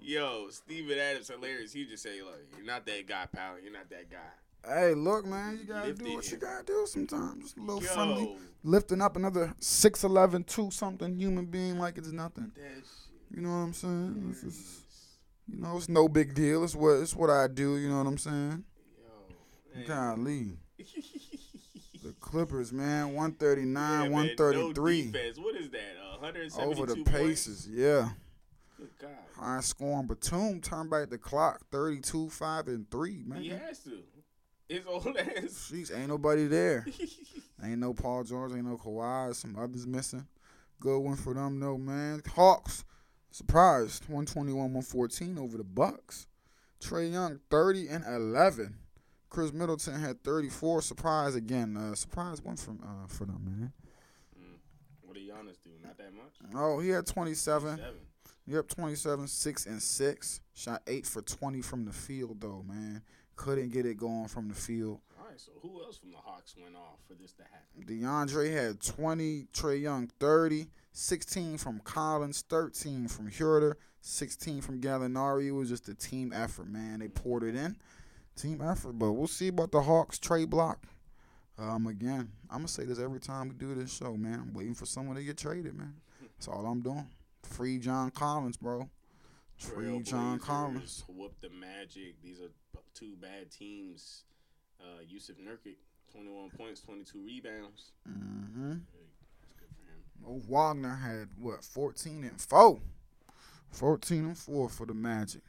[0.01, 1.73] Yo, Steven Adams hilarious.
[1.73, 3.57] He just say like, "You're not that guy, pal.
[3.61, 4.19] You're not that guy."
[4.67, 7.45] Hey, look, man, you gotta do Lifted what you gotta do sometimes.
[7.45, 8.37] Just a little Yo, friendly.
[8.65, 12.53] Lifting up another 6'11, 2 something human being like it's nothing.
[12.55, 13.08] that shit.
[13.35, 14.29] You know what I'm saying?
[14.31, 14.81] It's just,
[15.47, 16.64] you know, it's no big deal.
[16.64, 18.64] It's what it's what I do, you know what I'm saying?
[18.99, 19.87] Yo, man.
[19.87, 20.59] Golly.
[22.01, 25.38] The Clippers, man, 139, Yeah, man, 133 No defense.
[25.38, 25.97] What is that?
[26.01, 27.11] Uh, 172 over the points?
[27.11, 27.69] Pacers.
[27.71, 28.09] Yeah.
[28.79, 29.11] Good God.
[29.37, 30.07] High scoring.
[30.07, 33.43] Batum turned back the clock 32, 5, and 3, man.
[33.43, 33.99] He has to.
[34.69, 35.71] His old ass.
[35.73, 36.87] Jeez, ain't nobody there.
[37.64, 40.25] Ain't no Paul George, ain't no Kawhi, some others missing.
[40.79, 42.23] Good one for them, no man.
[42.37, 42.85] Hawks,
[43.31, 46.27] surprised, 121, 114 over the Bucks.
[46.81, 48.75] Trae Young, 30 and 11.
[49.31, 50.83] Khris Middleton had 34.
[50.83, 51.77] Surprise again.
[51.77, 53.73] Uh, surprise one from uh, for them, man.
[54.38, 54.57] Mm.
[55.03, 55.71] What did Giannis do?
[55.85, 56.35] Not that much.
[56.55, 57.77] Oh, he had 27.
[57.77, 57.95] Seven.
[58.47, 60.41] Yep, 27, 6 and 6.
[60.55, 63.03] Shot 8 for 20 from the field, though, man.
[63.37, 65.01] Couldn't get it going from the field.
[65.38, 65.44] Right.
[65.44, 67.85] So who else from the Hawks went off for this to happen?
[67.87, 75.46] DeAndre had 20, Trae Young 30, 16 from Collins, 13 from Huerter, 16 from Gallinari.
[75.46, 77.01] It was just a team effort, man.
[77.01, 77.77] They poured it in.
[78.37, 80.85] Team effort, but we'll see about the Hawks trade block.
[81.59, 84.40] Um, again, I'm gonna say this every time we do this show, man.
[84.48, 85.94] I'm waiting for someone to get traded, man.
[86.20, 87.09] That's all I'm doing.
[87.42, 88.88] Free John Collins, bro.
[89.57, 91.03] Free John Collins.
[91.09, 92.22] Whoop the Magic.
[92.22, 92.51] These are
[92.94, 94.22] two bad teams.
[94.81, 95.77] Uh, Jusuf Nurkic,
[96.12, 97.93] 21 points, 22 rebounds.
[98.09, 98.71] Mm-hmm.
[98.71, 100.01] That's good for him.
[100.27, 102.81] Oh, Wagner had what 14 and 4.
[103.71, 105.43] 14 and 4 for the Magic.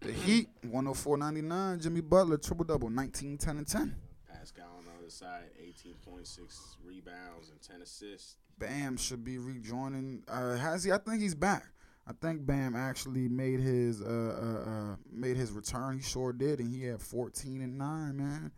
[0.00, 1.82] The Heat 104.99.
[1.82, 3.96] Jimmy Butler triple double 19 10 and 10.
[4.30, 6.38] Pascal on the other side, 18.6
[6.84, 8.36] rebounds and 10 assists.
[8.58, 10.22] Bam should be rejoining.
[10.28, 10.92] Uh, has he?
[10.92, 11.64] I think he's back.
[12.06, 15.96] I think Bam actually made his uh, uh, uh made his return.
[15.96, 18.16] He sure did, and he had 14 and 9.
[18.16, 18.52] Man,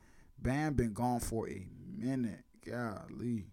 [0.46, 1.66] Bam been gone for a
[1.98, 2.44] minute.
[2.64, 3.46] Golly.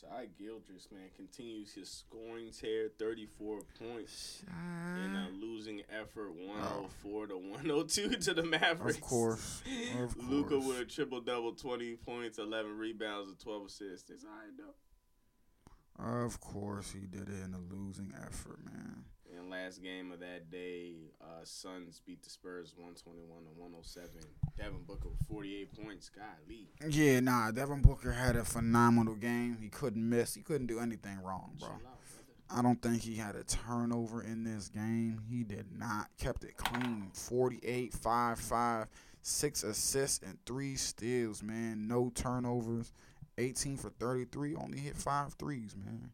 [0.00, 7.36] Shai Gilgeous, man, continues his scoring tear, 34 points in a losing effort, 104 to
[7.36, 8.96] 102 to the Mavericks.
[8.96, 9.62] Of course.
[10.02, 10.66] Of Luka course.
[10.66, 14.08] with a triple double, 20 points, 11 rebounds, and 12 assists.
[14.08, 16.24] It's all right, though.
[16.24, 19.04] Of course, he did it in a losing effort, man.
[19.42, 24.08] And last game of that day, uh, Suns beat the Spurs 121 to 107.
[24.56, 26.10] Devin Booker with 48 points.
[26.10, 26.68] Golly.
[26.88, 29.58] Yeah, nah, Devin Booker had a phenomenal game.
[29.60, 30.36] He couldn't miss.
[30.36, 31.70] He couldn't do anything wrong, bro.
[31.70, 32.60] Chill out, brother.
[32.60, 35.20] I don't think he had a turnover in this game.
[35.28, 36.06] He did not.
[36.18, 37.10] Kept it clean.
[37.12, 38.86] 48, 5, 5,
[39.22, 41.88] 6 assists, and 3 steals, man.
[41.88, 42.92] No turnovers.
[43.38, 44.54] 18 for 33.
[44.54, 46.10] Only hit five threes, man.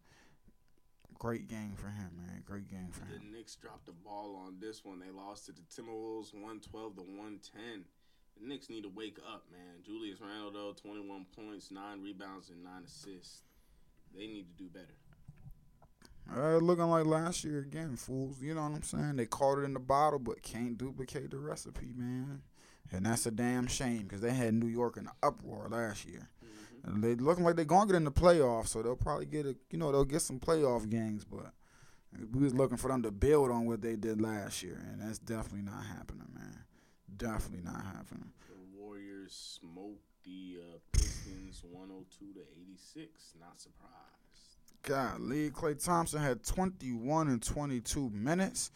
[1.19, 2.43] Great game for him, man.
[2.47, 3.23] Great game for The him.
[3.31, 5.01] The Knicks dropped the ball on this one.
[5.01, 7.85] They lost to the Timberwolves 112 to 110.
[8.41, 9.83] The Knicks need to wake up, man.
[9.85, 13.43] Julius Randle, though, 21 points, 9 rebounds, and 9 assists.
[14.15, 14.95] They need to do better.
[16.37, 18.41] Uh, looking like last year again, fools.
[18.41, 19.17] You know what I'm saying?
[19.17, 22.43] They caught it in the bottle, but can't duplicate the recipe, man.
[22.93, 26.29] And that's a damn shame because they had New York in an uproar last year.
[26.89, 29.55] And they looking like they're gonna get in the playoffs, so they'll probably get a,
[29.71, 31.25] you know, they'll get some playoff games.
[31.25, 31.53] But
[32.33, 35.19] we was looking for them to build on what they did last year, and that's
[35.19, 36.65] definitely not happening, man.
[37.17, 38.33] Definitely not happening.
[38.49, 43.35] The Warriors smoked the uh, Pistons 102 to 86.
[43.41, 43.93] Not surprised.
[44.83, 48.71] Golly, Klay Thompson had 21 and 22 minutes.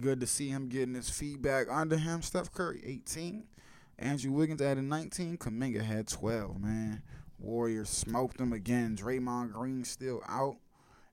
[0.00, 2.22] Good to see him getting his feedback under him.
[2.22, 3.44] Steph Curry, 18.
[3.98, 5.38] Andrew Wiggins added 19.
[5.38, 7.02] Kuminga had 12, man.
[7.42, 8.96] Warriors smoked them again.
[8.96, 10.56] Draymond Green still out.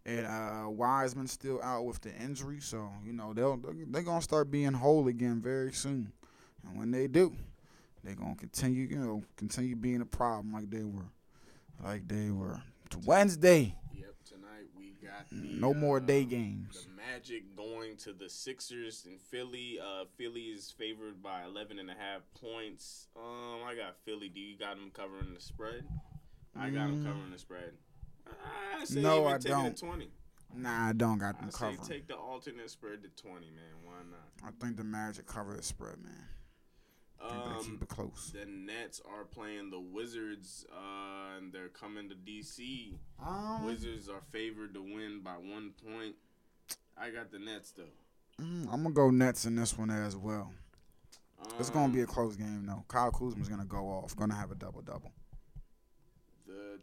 [0.06, 2.60] And uh, Wiseman still out with the injury.
[2.62, 6.12] So, you know, they'll, they're going to start being whole again very soon.
[6.65, 7.36] And when they do,
[8.04, 11.12] they're going to continue, you know, continue being a problem like they were.
[11.84, 12.62] Like they were.
[12.86, 13.76] It's Wednesday.
[13.94, 16.86] Yep, tonight we got the, No more uh, day games.
[16.86, 19.80] The Magic going to the Sixers in Philly.
[19.82, 23.08] Uh, Philly is favored by 11 and a half points.
[23.15, 24.30] Um, I got Philly.
[24.30, 25.86] Do you got them covering the spread?
[26.60, 27.06] I got them Mm.
[27.06, 27.74] covering the spread.
[28.80, 29.65] I say No, even I take it don't.
[29.67, 30.12] at 20.
[30.56, 31.84] Nah, I don't got I them say covering.
[31.88, 33.63] take the alternate spread to 20, man.
[33.84, 34.30] Why not?
[34.43, 36.28] I think the Magic cover the spread, man.
[37.22, 38.32] I think they keep Um, it close.
[38.32, 42.98] the Nets are playing the Wizards, uh, and they're coming to DC.
[43.19, 46.15] Um, Wizards are favored to win by one point.
[46.98, 47.89] I got the Nets though.
[48.41, 50.54] mm, I'm gonna go Nets in this one as well.
[51.60, 52.86] It's gonna be a Um, close game though.
[52.88, 54.15] Kyle Kuzma's gonna go off.
[54.15, 55.12] Gonna have a double double.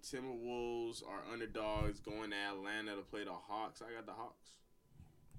[0.02, 3.82] Timberwolves are underdogs going to Atlanta to play the Hawks.
[3.82, 4.52] I got the Hawks.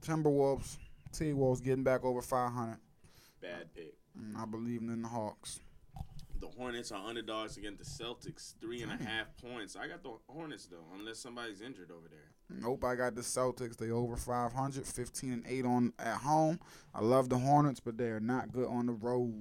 [0.01, 0.77] Timberwolves,
[1.11, 2.77] T Wolves getting back over 500.
[3.41, 3.95] Bad pick.
[4.19, 5.59] Mm, I believe in the Hawks.
[6.39, 9.75] The Hornets are underdogs against the Celtics, three and a half points.
[9.75, 12.59] I got the Hornets though, unless somebody's injured over there.
[12.61, 13.77] Nope, I got the Celtics.
[13.77, 16.59] They over 500, 15 and 8 on at home.
[16.93, 19.33] I love the Hornets, but they are not good on the road.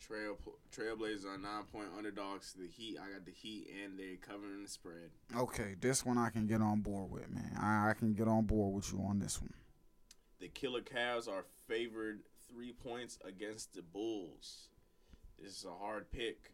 [0.00, 0.36] Trail
[0.76, 2.98] Trailblazers are nine point underdogs to the Heat.
[2.98, 5.10] I got the Heat and they're covering the spread.
[5.36, 7.56] Okay, this one I can get on board with, man.
[7.58, 9.54] I, I can get on board with you on this one.
[10.38, 14.68] The Killer Cavs are favored three points against the Bulls.
[15.42, 16.52] This is a hard pick.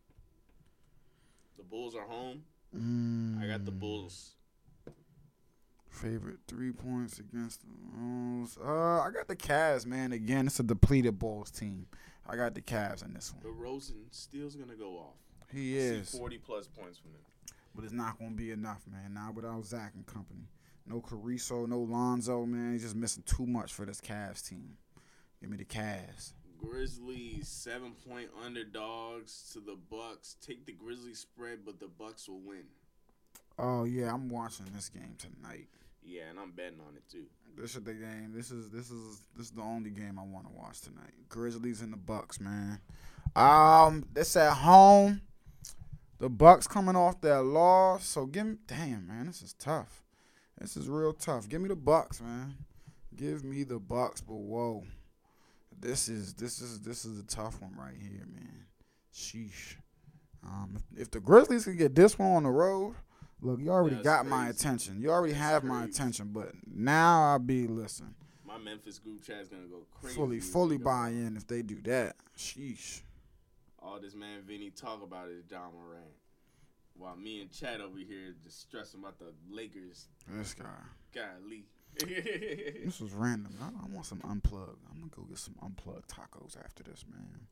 [1.57, 2.43] The Bulls are home.
[2.77, 4.33] Mm, I got the Bulls.
[5.89, 8.59] Favorite three points against the Bulls.
[8.63, 10.13] Uh, I got the Cavs, man.
[10.13, 11.87] Again, it's a depleted Bulls team.
[12.27, 13.43] I got the Cavs in this one.
[13.43, 13.51] The.
[13.51, 15.17] Rosen steel's gonna go off.
[15.53, 17.21] He I is, forty plus points from him.
[17.75, 19.13] but it's not gonna be enough, man.
[19.15, 20.49] Not without Zach and company.
[20.87, 22.73] No Caruso, no Lonzo, man.
[22.73, 24.79] He's just missing too much for this Cavs team.
[25.41, 26.33] Give me the Cavs.
[26.63, 30.37] Grizzlies seven point underdogs to the Bucks.
[30.41, 32.65] Take the Grizzlies spread, but the Bucks will win.
[33.59, 35.69] Oh yeah, I'm watching this game tonight.
[36.05, 37.27] Yeah, and I'm betting on it too.
[37.57, 38.33] This is the game.
[38.35, 41.13] This is this is this is the only game I want to watch tonight.
[41.29, 42.81] Grizzlies and the Bucks, man.
[43.37, 45.23] Um, this at home.
[46.19, 48.57] The Bucks coming off their loss, so give me.
[48.67, 50.05] Damn, man, this is tough.
[50.59, 51.49] This is real tough.
[51.49, 52.55] Give me the Bucks, man.
[53.17, 54.85] Give me the Bucks, but whoa,
[55.83, 58.67] this is this is this is a tough one right here, man.
[59.13, 59.77] Sheesh.
[60.45, 62.95] Um, if, if the Grizzlies can get this one on the road,
[63.41, 65.01] look, you already got my attention.
[65.01, 68.15] You already That's have my attention, but now I'll be listen
[68.47, 70.17] My Memphis group chat is gonna go crazy.
[70.17, 72.17] fully fully buy in if they do that.
[72.37, 73.03] Sheesh.
[73.81, 76.05] All this man Vinny talk about is Ja Morant.
[76.95, 80.07] While me and Chad over here just stressing about the Lakers.
[80.29, 80.67] This guy.
[81.13, 81.65] Golly.
[81.99, 83.55] This was random.
[83.61, 84.79] I, I want some unplugged.
[84.91, 87.47] I'm gonna go get some unplugged tacos after this, man.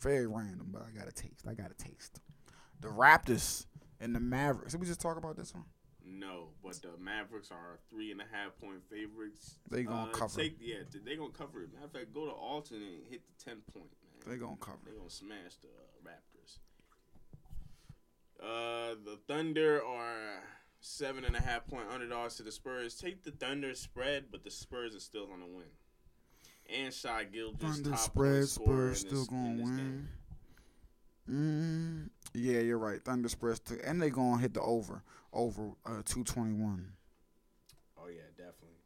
[0.00, 1.44] Very random, but I got to taste.
[1.48, 2.20] I got to taste.
[2.80, 3.66] The Raptors
[4.00, 4.72] and the Mavericks.
[4.72, 5.64] Did we just talk about this one?
[6.08, 9.56] No, but the Mavericks are three and a half point favorites.
[9.70, 10.40] They gonna Uh, cover.
[10.40, 11.72] Take, yeah, they gonna cover it.
[11.72, 14.30] Matter of fact, go to alternate and hit the ten point, man.
[14.32, 14.78] They gonna cover.
[14.84, 16.58] They gonna smash the uh, Raptors.
[18.40, 20.42] Uh, the Thunder are
[20.80, 22.94] seven and a half point underdogs to the Spurs.
[22.94, 25.66] Take the Thunder spread, but the Spurs are still gonna win.
[26.68, 30.08] And Shai Gilgeous Thunder top spread, Spurs still this- gonna win.
[31.28, 33.04] Mm, yeah, you're right.
[33.04, 36.92] Thunder spreads too, and they gonna hit the over over uh, two twenty one.
[37.98, 38.76] Oh yeah, definitely.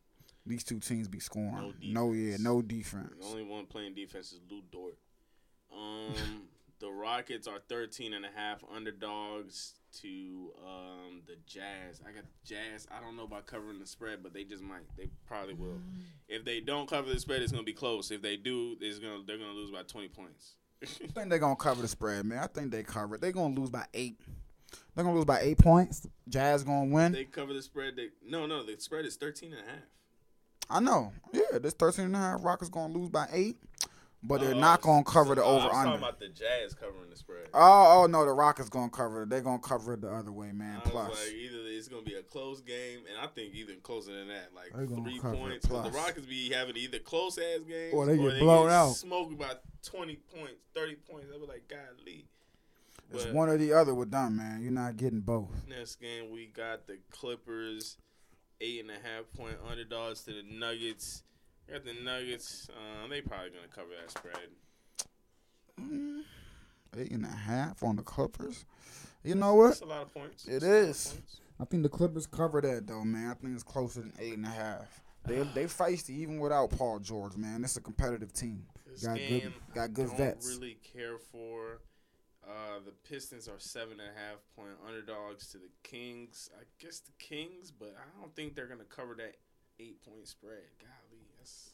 [0.46, 1.52] These two teams be scoring.
[1.52, 3.12] No No, yeah, no defense.
[3.20, 4.96] The only one playing defense is Lu Dort.
[5.70, 6.14] Um,
[6.80, 12.00] the Rockets are 13 and a half underdogs to um, the Jazz.
[12.06, 12.86] I got the Jazz.
[12.90, 14.82] I don't know about covering the spread, but they just might.
[14.96, 15.80] They probably will.
[16.28, 18.10] If they don't cover the spread, it's gonna be close.
[18.10, 20.54] If they do, it's gonna they're gonna lose by 20 points.
[20.82, 22.38] I think they're gonna cover the spread, man.
[22.38, 23.20] I think they cover it.
[23.20, 24.18] They're gonna lose by eight.
[24.94, 26.06] They're gonna lose by eight points.
[26.28, 27.12] Jazz gonna win.
[27.12, 27.96] they cover the spread.
[27.96, 29.82] They no no the spread is 13 and a half.
[30.68, 31.12] I know.
[31.32, 33.56] Yeah, this 13 and a half Rockets gonna lose by eight,
[34.22, 35.98] but they're Oh, not gonna cover the so- oh, over I was talking under.
[36.06, 37.48] about the Jazz covering the spread.
[37.54, 39.30] Oh, oh no, the Rockets gonna cover it.
[39.30, 40.80] They're gonna cover it the other way, man.
[40.84, 44.28] Plus, like, either it's gonna be a close game, and I think even closer than
[44.28, 45.66] that, like three points.
[45.66, 45.90] 'cause The.
[45.96, 48.92] Rockets be having either close ass games Or they get blown out.
[48.92, 51.28] smoked by twenty points, thirty points.
[51.34, 52.26] I was like, golly.
[53.12, 54.60] it's But one or the other with them, man.
[54.62, 55.48] You're not getting both.
[55.66, 57.96] next game we got the Clippers,
[58.60, 61.22] eight and a half point underdogs to the Nuggets.
[61.70, 62.68] Got the Nuggets.
[62.70, 64.48] Uh, they probably gonna cover that spread.
[65.80, 66.22] Mm,
[66.98, 68.64] Eight and a half on the Clippers.
[69.22, 69.68] You know what?
[69.68, 70.46] That's a lot of points.
[70.46, 71.12] It That's a lot of is.
[71.12, 71.40] points.
[71.60, 73.30] I think the Clippers cover that though, man.
[73.30, 75.00] I think it's closer than eight and a half.
[75.26, 77.62] They they feisty even without Paul George, man.
[77.62, 78.64] It's a competitive team.
[78.86, 80.48] This Got game, good got good don't vets.
[80.48, 81.80] really care for.
[82.42, 86.48] Uh, the Pistons are seven and a half point underdogs to the Kings.
[86.58, 89.36] I guess the Kings, but I don't think they're gonna cover that
[89.78, 90.64] eight point spread.
[90.80, 91.09] Golly,
[91.40, 91.70] that's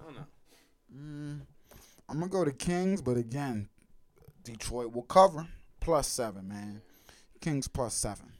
[0.00, 0.26] I don't know.
[0.94, 1.40] Mm,
[2.08, 3.68] I'm gonna go to Kings, but again,
[4.44, 5.46] Detroit will cover
[5.80, 6.80] plus seven, man.
[7.40, 8.32] Kings plus seven.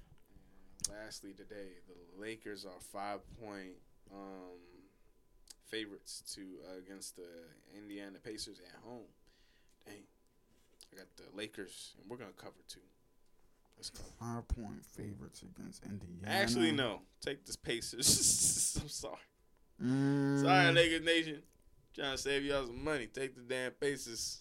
[0.90, 3.75] Lastly, today the Lakers are five point
[4.12, 4.59] um,
[5.66, 7.29] favorites to uh, against the
[7.77, 9.09] Indiana Pacers at home.
[9.85, 9.95] Dang,
[10.92, 12.81] I got the Lakers, and we're gonna cover too.
[13.77, 14.01] Let's go.
[14.19, 16.27] Five point favorites against Indiana.
[16.27, 17.01] Actually, no.
[17.21, 18.79] Take the Pacers.
[18.83, 19.16] I'm sorry.
[19.83, 21.43] Mm, Sorry, Lakers Nation.
[21.95, 23.07] Trying to save y'all some money.
[23.07, 24.41] Take the damn Pacers.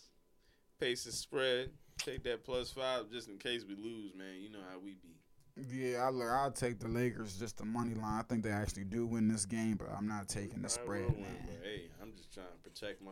[0.79, 1.69] Pacers spread.
[1.97, 4.41] Take that plus five just in case we lose, man.
[4.41, 5.15] You know how we be.
[5.57, 6.27] Yeah, I look.
[6.27, 8.19] I'll take the Lakers just the money line.
[8.19, 11.05] I think they actually do win this game, but I'm not taking the I spread,
[11.05, 11.25] win,
[11.63, 13.11] hey, I'm just trying to protect my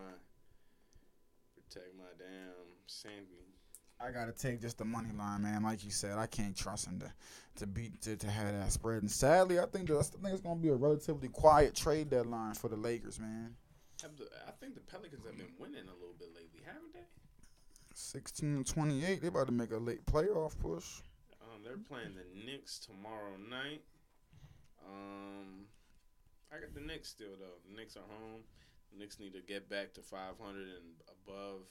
[1.56, 3.53] protect my damn sanity.
[4.04, 5.64] I gotta take just the money line, man.
[5.64, 7.12] Like you said, I can't trust him to
[7.58, 9.02] to beat to, to have that spread.
[9.02, 12.56] And sadly, I think that's, I think it's gonna be a relatively quiet trade deadline
[12.56, 13.56] for the Lakers, man.
[14.04, 17.08] I think the Pelicans have been winning a little bit lately, haven't they?
[17.94, 21.00] 16 and 28, they about to make a late playoff push.
[21.42, 23.84] Um, they're playing the Knicks tomorrow night.
[24.86, 25.66] Um,
[26.52, 27.62] I got the Knicks still though.
[27.70, 28.42] The Knicks are home.
[28.92, 31.62] The Knicks need to get back to 500 and above,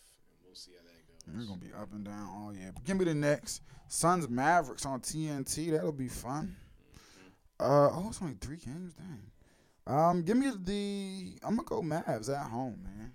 [0.53, 2.73] we'll see how that They're gonna be up and down all year.
[2.75, 5.71] But give me the next Suns Mavericks on TNT.
[5.71, 6.55] That'll be fun.
[7.59, 8.93] Uh oh, it's only three games.
[8.95, 9.23] Dang.
[9.87, 11.39] Um, give me the.
[11.43, 13.13] I'm gonna go Mavs at home, man.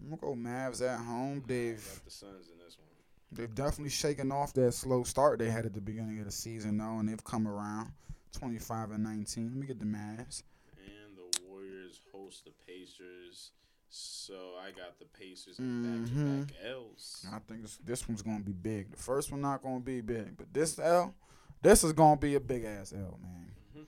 [0.00, 1.42] I'm gonna go Mavs at home.
[1.46, 2.88] They've Got the Suns in this one.
[3.32, 6.78] they've definitely shaken off that slow start they had at the beginning of the season,
[6.78, 7.92] though, and they've come around.
[8.32, 9.48] 25 and 19.
[9.48, 10.42] Let me get the Mavs.
[10.78, 13.50] And the Warriors host the Pacers.
[13.94, 16.46] So I got the Pacers Mhm.
[16.46, 17.26] back-to-back L's.
[17.30, 18.90] I think this, this one's gonna be big.
[18.90, 21.14] The first one not gonna be big, but this L,
[21.60, 23.52] this is gonna be a big ass L, man.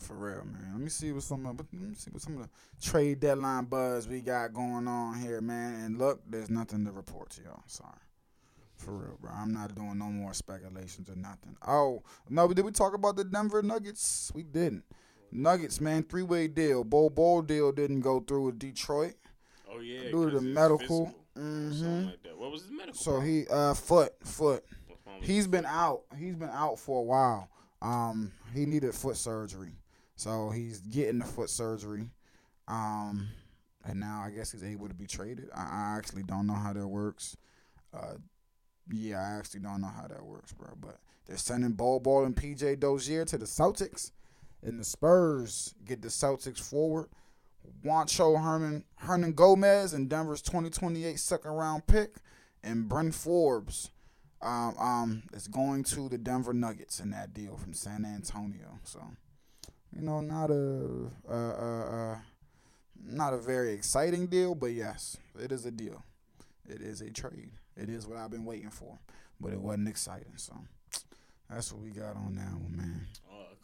[0.00, 0.68] For real, man.
[0.72, 3.64] Let me see what some of let me see what some of the trade deadline
[3.64, 5.82] buzz we got going on here, man.
[5.82, 7.62] And look, there's nothing to report to y'all.
[7.66, 7.90] Sorry.
[8.76, 9.30] For real, bro.
[9.32, 11.56] I'm not doing no more speculations or nothing.
[11.66, 14.30] Oh, no, did we talk about the Denver Nuggets?
[14.34, 14.84] We didn't.
[15.34, 16.84] Nuggets, man, three way deal.
[16.84, 19.14] Bol Bol deal didn't go through with Detroit.
[19.70, 21.12] Oh yeah, Due to the medical.
[21.36, 21.72] Mhm.
[21.72, 22.38] something like that.
[22.38, 22.94] What was his medical?
[22.94, 23.28] So problem?
[23.28, 24.64] he uh foot, foot.
[24.86, 26.02] What's wrong with He's been out.
[26.16, 27.48] He's been out for a while.
[27.82, 29.72] Um, he needed foot surgery,
[30.16, 32.08] so he's getting the foot surgery.
[32.68, 33.28] Um,
[33.84, 35.50] and now I guess he's able to be traded.
[35.54, 37.36] I, I actually don't know how that works.
[37.92, 38.14] Uh,
[38.90, 40.68] yeah, I actually don't know how that works, bro.
[40.80, 44.12] But they're sending Bol Bol and PJ Dozier to the Celtics,
[44.64, 47.08] and the Spurs get the Celtics forward.
[47.84, 52.16] Juancho Herman, Hernangomez, and Denver's 2028 second round pick,
[52.62, 53.90] and Bryn Forbes
[54.42, 58.78] Um, um, it's going to the Denver Nuggets in that deal from San Antonio.
[58.84, 59.00] So,
[59.94, 62.18] you know, not a uh, uh, uh,
[63.02, 66.02] not a very exciting deal, but yes, it is a deal.
[66.68, 67.50] It is a trade.
[67.76, 68.98] It is what I've been waiting for,
[69.40, 70.36] but it wasn't exciting.
[70.36, 70.54] So,
[71.50, 73.06] that's what we got on that one, man.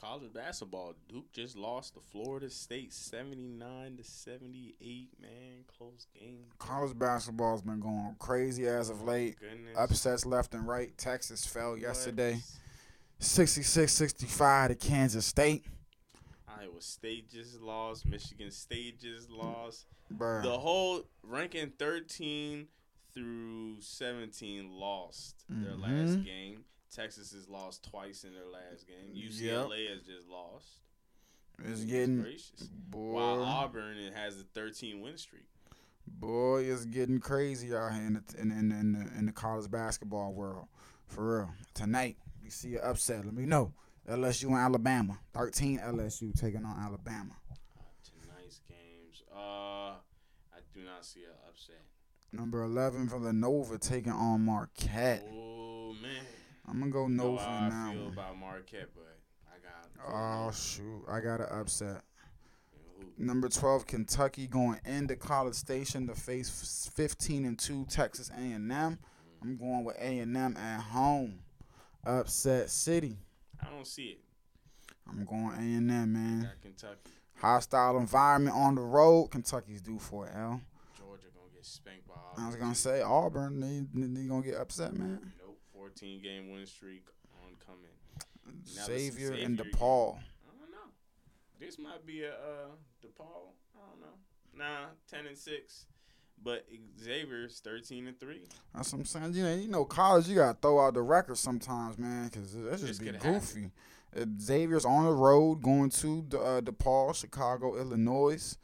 [0.01, 5.11] College basketball, Duke just lost to Florida State, seventy nine to seventy eight.
[5.21, 6.47] Man, close game.
[6.59, 9.39] College basketball's been going crazy as of late.
[9.39, 9.77] Goodness.
[9.77, 10.97] Upsets left and right.
[10.97, 11.81] Texas fell What?
[11.83, 12.41] yesterday,
[13.21, 15.67] 66-65 to Kansas State.
[16.49, 18.07] Iowa State just lost.
[18.07, 19.85] Michigan State just lost.
[20.13, 20.43] Bruh.
[20.43, 22.69] The whole ranking 13
[23.13, 25.81] through 17 lost their Mhm.
[25.83, 26.65] last game.
[26.95, 29.15] Texas has lost twice in their last game.
[29.15, 30.67] UCLA has just lost.
[31.65, 32.63] It's getting gracious.
[32.89, 35.45] boy, While Auburn it has a 13 win streak.
[36.07, 39.71] boy, it's getting crazy out here in the in in, in, the, in the college
[39.71, 40.67] basketball world.
[41.07, 41.51] For real.
[41.75, 43.25] Tonight, you see an upset.
[43.25, 43.73] Let me know.
[44.09, 45.19] LSU and Alabama.
[45.35, 47.37] 13 LSU taking on Alabama.
[48.05, 49.23] Tonight's games.
[49.33, 49.39] Uh,
[49.93, 51.83] I do not see an upset.
[52.33, 55.27] Number 11 from Villanova taking on Marquette.
[55.31, 56.25] Oh man.
[56.71, 58.13] I'm gonna go no how in I feel one.
[58.13, 60.47] about Marquette, but I got.
[60.47, 62.03] Oh shoot, I got an upset.
[63.19, 68.69] Number 12 Kentucky going into College Station to face 15 and 2 Texas A&M.
[68.71, 68.99] Mm.
[69.43, 71.41] I'm going with A&M at home.
[72.05, 73.19] Upset City.
[73.61, 74.21] I don't see it.
[75.09, 76.51] I'm going A&M, man.
[76.63, 77.11] Kentucky.
[77.37, 79.31] Hostile environment on the road.
[79.31, 80.61] Kentucky's due for it, L.
[80.97, 82.15] Georgia gonna get spanked by.
[82.39, 83.61] I was gonna say Auburn.
[83.61, 85.33] They they gonna get upset, man.
[85.81, 85.91] Nope.
[85.93, 87.07] 14 game win streak
[87.45, 87.91] oncoming.
[88.77, 89.67] Now Xavier Xavier and game.
[89.67, 90.17] DePaul.
[90.19, 90.91] I don't know.
[91.59, 92.71] This might be a uh,
[93.05, 93.53] DePaul.
[93.75, 94.65] I don't know.
[94.65, 95.87] Nah, 10 and 6.
[96.43, 96.67] But
[97.03, 98.41] Xavier's 13 and 3.
[98.75, 99.35] That's what I'm saying.
[99.35, 100.27] You know, you know, college.
[100.27, 103.71] You gotta throw out the record sometimes, man, because that This just be goofy.
[104.41, 108.57] Xavier's on the road going to uh, DePaul, Chicago, Illinois.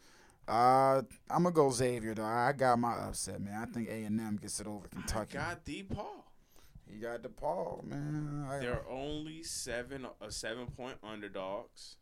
[0.48, 2.24] Uh, I'm gonna go Xavier though.
[2.24, 3.54] I got my upset, man.
[3.54, 5.38] I think A and M gets it over Kentucky.
[5.38, 6.22] I got DePaul.
[6.90, 8.46] He got DePaul, man.
[8.48, 11.96] I, They're only seven uh, seven point underdogs.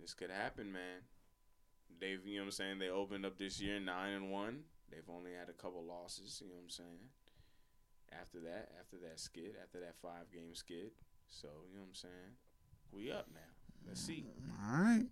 [0.00, 1.02] This could happen, man.
[2.00, 2.78] They've you know what I'm saying.
[2.78, 4.60] They opened up this year nine and one.
[4.90, 6.40] They've only had a couple losses.
[6.42, 7.08] You know what I'm saying.
[8.20, 10.90] After that, after that skid, after that five game skid,
[11.28, 12.36] so you know what I'm saying.
[12.90, 13.40] We up now.
[13.86, 14.24] Let's see.
[14.64, 15.04] All right.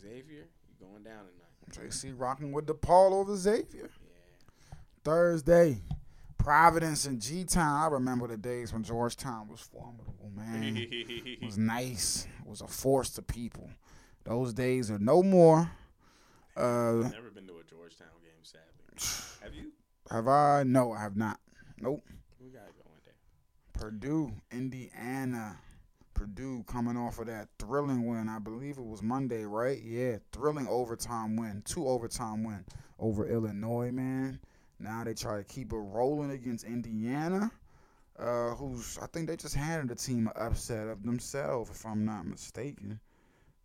[0.00, 1.90] Xavier, you going down tonight?
[1.90, 3.90] JC rocking with DePaul over Xavier.
[4.00, 4.76] Yeah.
[5.04, 5.78] Thursday,
[6.48, 7.82] Providence and G Town.
[7.82, 10.78] I remember the days when Georgetown was formidable, man.
[10.78, 12.26] It was nice.
[12.40, 13.68] It was a force to people.
[14.24, 15.70] Those days are no more.
[16.56, 19.36] Uh, Never been to a Georgetown game, sadly.
[19.42, 19.72] Have you?
[20.10, 20.62] have I?
[20.62, 21.38] No, I have not.
[21.82, 22.00] Nope.
[22.40, 23.10] We gotta go one day.
[23.74, 25.58] Purdue, Indiana.
[26.14, 28.26] Purdue coming off of that thrilling win.
[28.26, 29.82] I believe it was Monday, right?
[29.84, 31.60] Yeah, thrilling overtime win.
[31.66, 32.64] Two overtime win
[32.98, 34.40] over Illinois, man.
[34.80, 37.50] Now they try to keep it rolling against Indiana.
[38.18, 42.04] Uh, who's I think they just handed the team an upset of themselves, if I'm
[42.04, 42.98] not mistaken.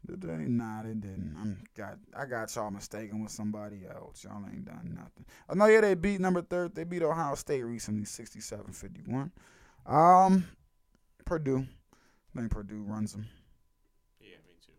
[0.06, 0.36] Did they?
[0.36, 1.36] Nah, they didn't.
[1.39, 4.23] I'm got I got y'all mistaken with somebody else.
[4.23, 5.26] Y'all ain't done nothing.
[5.49, 6.76] I know yeah they beat number third.
[6.76, 9.32] They beat Ohio State recently, 67-51.
[9.86, 10.45] Um,
[11.26, 11.65] Purdue.
[12.36, 13.28] I think Purdue runs them.
[14.19, 14.73] Yeah, me too.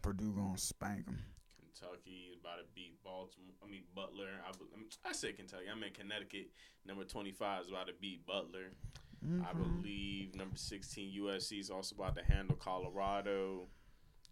[0.00, 1.22] Purdue gonna spank them.
[1.58, 3.54] Kentucky about to beat Baltimore.
[3.64, 4.28] I mean Butler.
[4.44, 5.64] I, I, mean, I said Kentucky.
[5.70, 6.50] I mean Connecticut.
[6.86, 8.70] Number twenty five is about to beat Butler.
[9.48, 13.66] I believe number sixteen USC is also about to handle Colorado.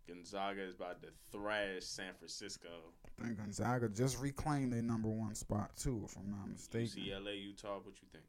[0.07, 2.69] Gonzaga is about to thrash San Francisco.
[3.19, 7.03] I think Gonzaga just reclaimed their number one spot too, if I'm not mistaken.
[7.05, 7.79] UCLA, Utah.
[7.83, 8.25] What you think?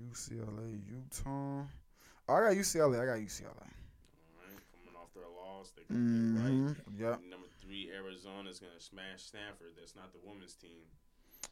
[0.00, 1.64] UCLA, Utah.
[2.28, 3.00] Oh, I got UCLA.
[3.02, 3.44] I got UCLA.
[3.44, 6.66] All right, coming off their loss, they're Mm-hmm.
[6.66, 6.76] right.
[6.98, 7.20] Yep.
[7.28, 9.72] Number three, Arizona is gonna smash Stanford.
[9.78, 10.82] That's not the women's team.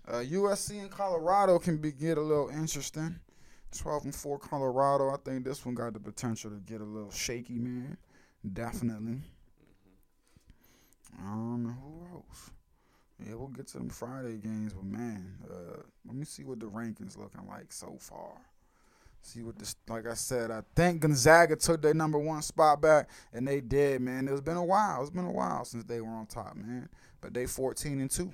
[0.09, 3.16] Uh, USC and Colorado can be get a little interesting.
[3.76, 5.11] Twelve and four Colorado.
[5.11, 7.98] I think this one got the potential to get a little shaky, man.
[8.52, 9.21] Definitely.
[11.19, 12.50] Um, who else?
[13.19, 16.67] Yeah, we'll get to them Friday games, but man, uh, let me see what the
[16.67, 18.33] rankings looking like so far.
[19.27, 23.10] See what this, like I said, I think Gonzaga took their number one spot back,
[23.33, 24.29] and they did, man.
[24.29, 25.00] It's been a while.
[25.00, 26.88] It's been a while since they were on top, man.
[27.20, 28.33] But they 14 and two.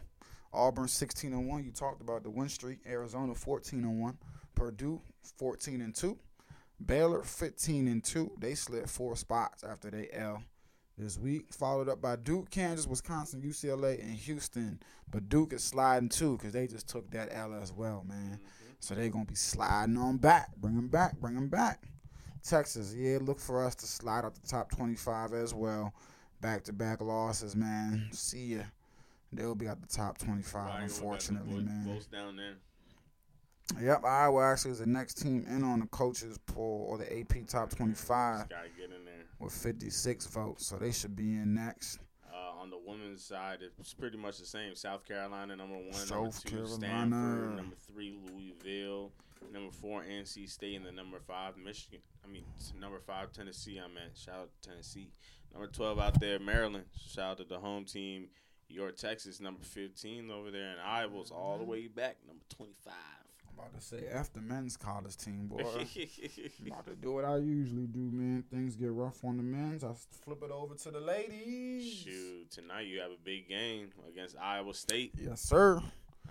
[0.53, 1.65] Auburn 16 and one.
[1.65, 2.81] You talked about the win streak.
[2.87, 4.19] Arizona 14 and one.
[4.55, 5.01] Purdue
[5.39, 6.19] 14 and two.
[6.85, 8.31] Baylor 15 and two.
[8.39, 10.43] They slid four spots after they L
[10.99, 11.55] this week.
[11.55, 14.79] Followed up by Duke, Kansas, Wisconsin, UCLA, and Houston.
[15.11, 18.39] But Duke is sliding too because they just took that L as well, man.
[18.43, 18.62] Mm-hmm.
[18.83, 20.57] So they're gonna be sliding on back.
[20.57, 21.17] Bring them back.
[21.21, 21.85] Bring them back.
[22.43, 25.95] Texas, yeah, look for us to slide out the top 25 as well.
[26.41, 28.09] Back to back losses, man.
[28.11, 28.63] See ya.
[29.33, 31.85] They'll be at the top 25, Iowa got the unfortunately, man.
[31.87, 32.57] Votes down there.
[33.81, 37.47] Yep, Iowa actually is the next team in on the coaches poll or the AP
[37.47, 39.15] top 25 get in there.
[39.39, 42.01] with 56 votes, so they should be in next.
[42.63, 44.77] On the women's side, it's pretty much the same.
[44.77, 46.09] South Carolina, number one.
[46.09, 46.77] number two, Carolina.
[46.77, 47.57] Stanford.
[47.57, 49.11] Number three, Louisville.
[49.53, 50.77] Number four, NC State.
[50.77, 51.99] And the number five, Michigan.
[52.25, 52.45] I mean,
[52.81, 53.81] number five, Tennessee.
[53.81, 54.17] I meant.
[54.17, 55.11] Shout out to Tennessee.
[55.53, 56.85] Number 12 out there, Maryland.
[57.09, 58.29] Shout out to the home team.
[58.69, 60.71] Your Texas, number 15 over there.
[60.71, 61.73] And Iowa's all the mm-hmm.
[61.73, 62.93] way back, number 25.
[63.63, 65.61] About to say after men's college team, boy.
[66.67, 68.43] About to do what I usually do, man.
[68.51, 69.85] Things get rough on the men's.
[69.85, 69.93] I
[70.25, 71.93] flip it over to the ladies.
[71.93, 75.13] Shoot, tonight you have a big game against Iowa State.
[75.17, 75.81] Yes, sir.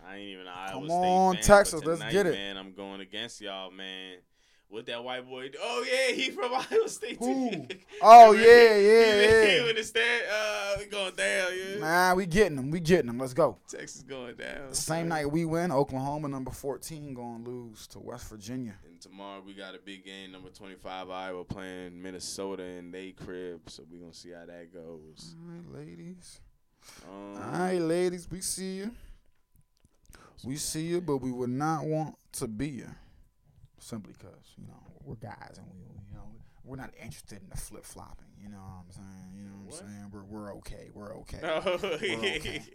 [0.06, 2.34] I ain't even an Iowa Come State on, fan, Texas, but let's get it.
[2.34, 4.18] Man, I'm going against y'all, man.
[4.72, 5.50] What that white boy?
[5.50, 5.58] Do?
[5.62, 7.68] Oh yeah, he from Iowa State too.
[8.02, 9.66] Oh, yeah, yeah, yeah.
[9.68, 10.24] He the stand.
[10.34, 11.80] Uh, we going down, yeah.
[11.80, 12.72] Nah, we getting them.
[12.72, 13.20] We getting them.
[13.20, 13.58] Let's go.
[13.68, 14.74] Texas going down.
[14.74, 18.74] Same night we win, Oklahoma number 14 going to lose to West Virginia.
[18.88, 20.32] And tomorrow we got a big game.
[20.32, 25.36] Number 25 Iowa playing Minnesota in they crib, so we gonna see how that goes.
[25.38, 26.40] All right, ladies.
[27.10, 28.92] Um, All right, ladies, we see you.
[30.46, 32.90] We see you, but we would not want to be you.
[33.84, 36.22] Simply because, you know, we're guys and we, you know,
[36.64, 38.28] we're not interested in the flip flopping.
[38.40, 39.32] You know what I'm saying?
[39.36, 39.82] You know what, What?
[39.82, 40.12] I'm saying?
[40.12, 40.90] We're, we're okay.
[40.94, 41.40] We're okay.
[41.44, 42.62] Oh, okay.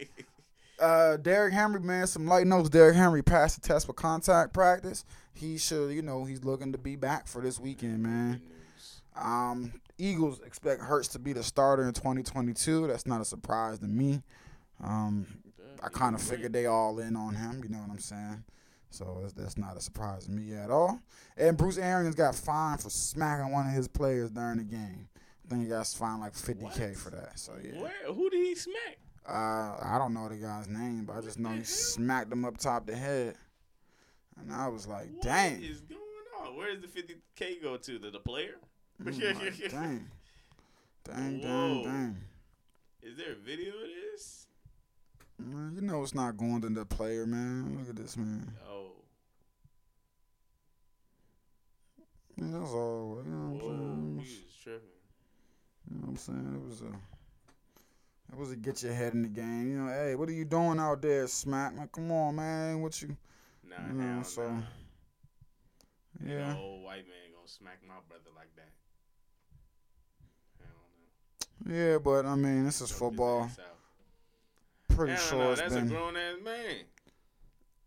[0.79, 2.69] Uh, Derrick Henry, man, some light notes.
[2.69, 5.05] Derrick Henry passed the test for contact practice.
[5.33, 8.43] He should, you know, he's looking to be back for this weekend, man.
[9.19, 12.85] Um, Eagles expect Hurts to be the starter in 2022.
[12.85, 14.21] That's not a surprise to me.
[14.83, 15.25] Um,
[15.83, 17.61] I kind of figured they all in on him.
[17.63, 18.43] You know what I'm saying?
[18.89, 20.99] So that's, that's not a surprise to me at all.
[21.35, 25.09] And Bruce Arians got fined for smacking one of his players during the game.
[25.45, 27.37] I think he got fined like 50k for that.
[27.37, 27.81] So yeah.
[27.81, 28.13] Where?
[28.13, 28.97] Who did he smack?
[29.27, 32.57] Uh, I don't know the guy's name, but I just know he smacked him up
[32.57, 33.35] top the head.
[34.39, 35.61] And I was like, What dang.
[35.63, 36.01] is going
[36.41, 36.55] on?
[36.55, 37.99] Where does the 50k go to?
[37.99, 38.55] The, the player?
[39.03, 39.17] Like,
[39.69, 40.07] dang.
[41.03, 41.83] Dang, dang, Whoa.
[41.83, 42.17] dang.
[43.01, 44.47] Is there a video of this?
[45.39, 47.77] Man, you know it's not going to the player, man.
[47.79, 48.51] Look at this, man.
[48.69, 48.76] Oh,
[52.37, 53.21] That's all.
[53.25, 54.17] You know what whoa, I'm saying?
[54.17, 54.89] was tripping.
[55.89, 56.61] You know what I'm saying?
[56.61, 56.85] It was a.
[58.33, 59.69] It was a get your head in the game.
[59.69, 61.77] You know, hey, what are you doing out there, Smack?
[61.77, 62.81] Like, come on, man.
[62.81, 63.15] What you?
[63.67, 64.61] Nah, You know, hell so, nah.
[66.25, 66.53] Yeah.
[66.53, 68.69] No old white man gonna smack my brother like that.
[71.65, 73.49] Yeah, but I mean, this is football.
[74.89, 75.87] Pretty Hell sure no, it's that's been.
[75.87, 76.75] a grown ass man.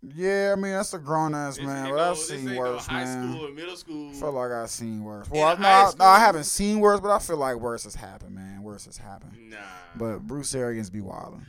[0.02, 2.94] Yeah, I mean that's a grown ass This man, but no- I've seen worse, no
[2.94, 3.32] high man.
[3.32, 4.10] school or middle school.
[4.10, 5.28] I feel like I've seen worse.
[5.28, 7.94] Well, I, no, I, no, I haven't seen worse, but I feel like worse has
[7.94, 8.62] happened, man.
[8.62, 9.36] Worse has happened.
[9.50, 9.56] Nah.
[9.96, 11.44] But Bruce Arians be wilding.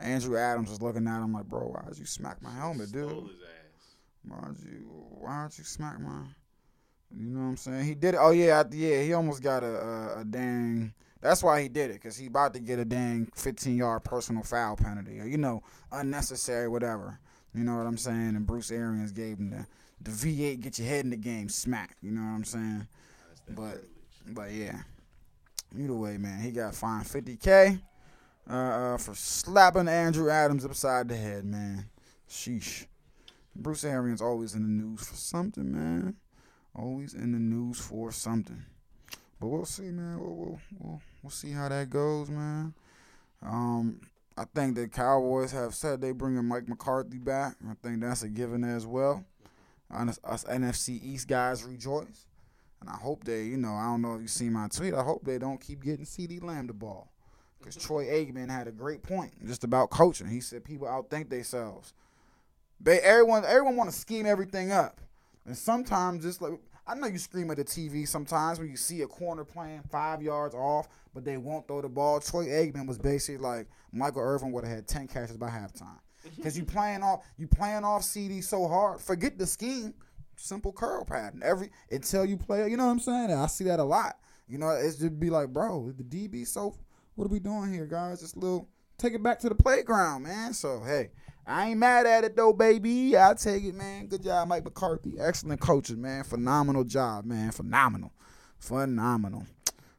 [0.00, 3.08] Andrew Adams was looking at him like, bro, why'd you smack my helmet, dude?
[3.10, 3.94] Stole his ass.
[4.28, 4.78] Why'd you
[5.20, 6.22] why'd you smack my
[7.16, 7.84] You know what I'm saying?
[7.84, 8.18] He did it.
[8.20, 9.02] Oh yeah, I- yeah.
[9.02, 9.66] He almost got a,
[10.16, 10.92] a, a dang.
[11.20, 14.42] That's why he did it, cause he about to get a dang 15 yard personal
[14.42, 15.62] foul penalty, or you know,
[15.92, 17.18] unnecessary, whatever.
[17.58, 18.36] You know what I'm saying?
[18.36, 19.66] And Bruce Arians gave him the
[20.00, 21.96] the V8, get your head in the game, smack.
[22.02, 22.86] You know what I'm saying?
[23.50, 23.84] But-
[24.30, 24.82] But yeah,
[25.76, 27.80] either way, man, he got fined 50k
[28.48, 31.86] uh, uh, for slapping Andrew Adams upside the head, man.
[32.28, 32.86] Sheesh.
[33.56, 36.14] Bruce Arians always in the news for something, man.
[36.76, 38.62] Always in the news for something.
[39.40, 40.20] But we'll see, man.
[40.20, 42.74] We'll we'll we'll, we'll see how that goes, man.
[43.42, 44.00] Um,
[44.38, 47.56] I think the Cowboys have said they bringing Mike McCarthy back.
[47.68, 49.24] I think that's a given as well.
[49.92, 52.26] Us, us NFC East guys rejoice.
[52.80, 54.94] And I hope they, you know, I don't know if you see my tweet.
[54.94, 57.10] I hope they don't keep getting CeeDee Lamb the ball.
[57.58, 60.28] Because Troy Aikman had a great point just about coaching.
[60.28, 61.92] He said people outthink themselves.
[62.80, 65.00] They everyone everyone want to scheme everything up.
[65.46, 66.52] And sometimes just like
[66.88, 70.22] I know you scream at the TV sometimes when you see a corner playing five
[70.22, 72.18] yards off, but they won't throw the ball.
[72.18, 75.98] Troy Aikman was basically like Michael Irvin would have had ten catches by halftime.
[76.36, 79.00] Because you playing off you playing off CeeDee so hard.
[79.00, 79.94] Forget the scheme.
[80.36, 81.42] Simple curl pattern.
[81.44, 83.32] Every until you play, you know what I'm saying?
[83.32, 84.16] I see that a lot.
[84.48, 86.74] You know, it's just be like, bro, the DB so
[87.14, 88.20] what are we doing here, guys?
[88.20, 88.68] Just little
[88.98, 90.54] take it back to the playground, man.
[90.54, 91.10] So hey,
[91.50, 93.16] I ain't mad at it though, baby.
[93.16, 94.06] I take it, man.
[94.06, 95.14] Good job, Mike McCarthy.
[95.18, 96.22] Excellent coaching, man.
[96.24, 97.50] Phenomenal job, man.
[97.52, 98.12] Phenomenal.
[98.58, 99.46] Phenomenal.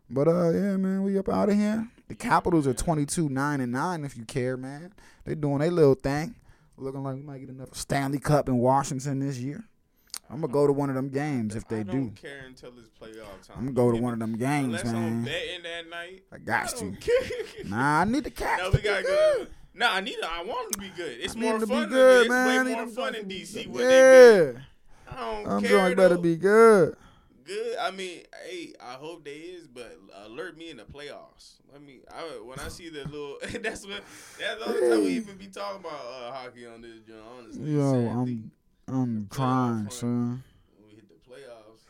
[0.10, 1.88] But uh yeah, man, we up out of here.
[2.08, 4.93] The Capitals are 22 9 and 9 if you care, man.
[5.26, 6.36] They doing their little thing.
[6.78, 9.64] looking like we might get another Stanley Cup in Washington this year.
[10.32, 11.91] I'm gonna go to one of them games if they I do.
[11.91, 13.58] don't care until it's playoff time.
[13.58, 15.24] I'm gonna go to one of them games, Unless I'm man.
[15.24, 16.24] betting that night.
[16.32, 16.76] I got to.
[16.86, 17.14] don't care.
[17.66, 19.47] Nah, I need the Caps no, we gotta go.
[19.80, 20.17] No, I need.
[20.21, 21.17] I want them to be good.
[21.21, 21.84] It's I more them to fun.
[21.86, 22.59] be good, it's man.
[22.59, 23.53] I way more fun in DC.
[23.63, 23.67] good.
[23.67, 24.55] When they good.
[25.07, 25.95] Yeah, I don't them care.
[25.95, 26.97] better be good.
[27.45, 27.77] good.
[27.77, 31.61] I mean, hey, I hope they is, but alert me in the playoffs.
[31.71, 32.01] Let me.
[32.13, 33.38] I when I see the little.
[33.61, 34.03] that's what.
[34.38, 37.21] That's the only time we even be talking about uh, hockey on this joint.
[37.38, 38.07] Honestly, Yo, sadly.
[38.09, 38.51] I'm
[38.89, 40.43] I'm crying, son.
[40.77, 41.86] when we hit the playoffs.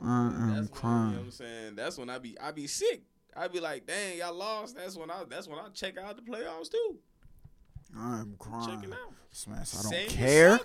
[0.00, 1.18] I am That's when, you know what crying.
[1.18, 1.74] I'm saying?
[1.74, 3.02] That's when I be I be sick.
[3.36, 4.76] I be like, dang, y'all lost.
[4.76, 6.98] That's when I that's when I check out the playoffs too.
[7.98, 8.80] I'm crying.
[8.80, 9.12] Checking out.
[9.30, 10.60] Smash, I don't Same care.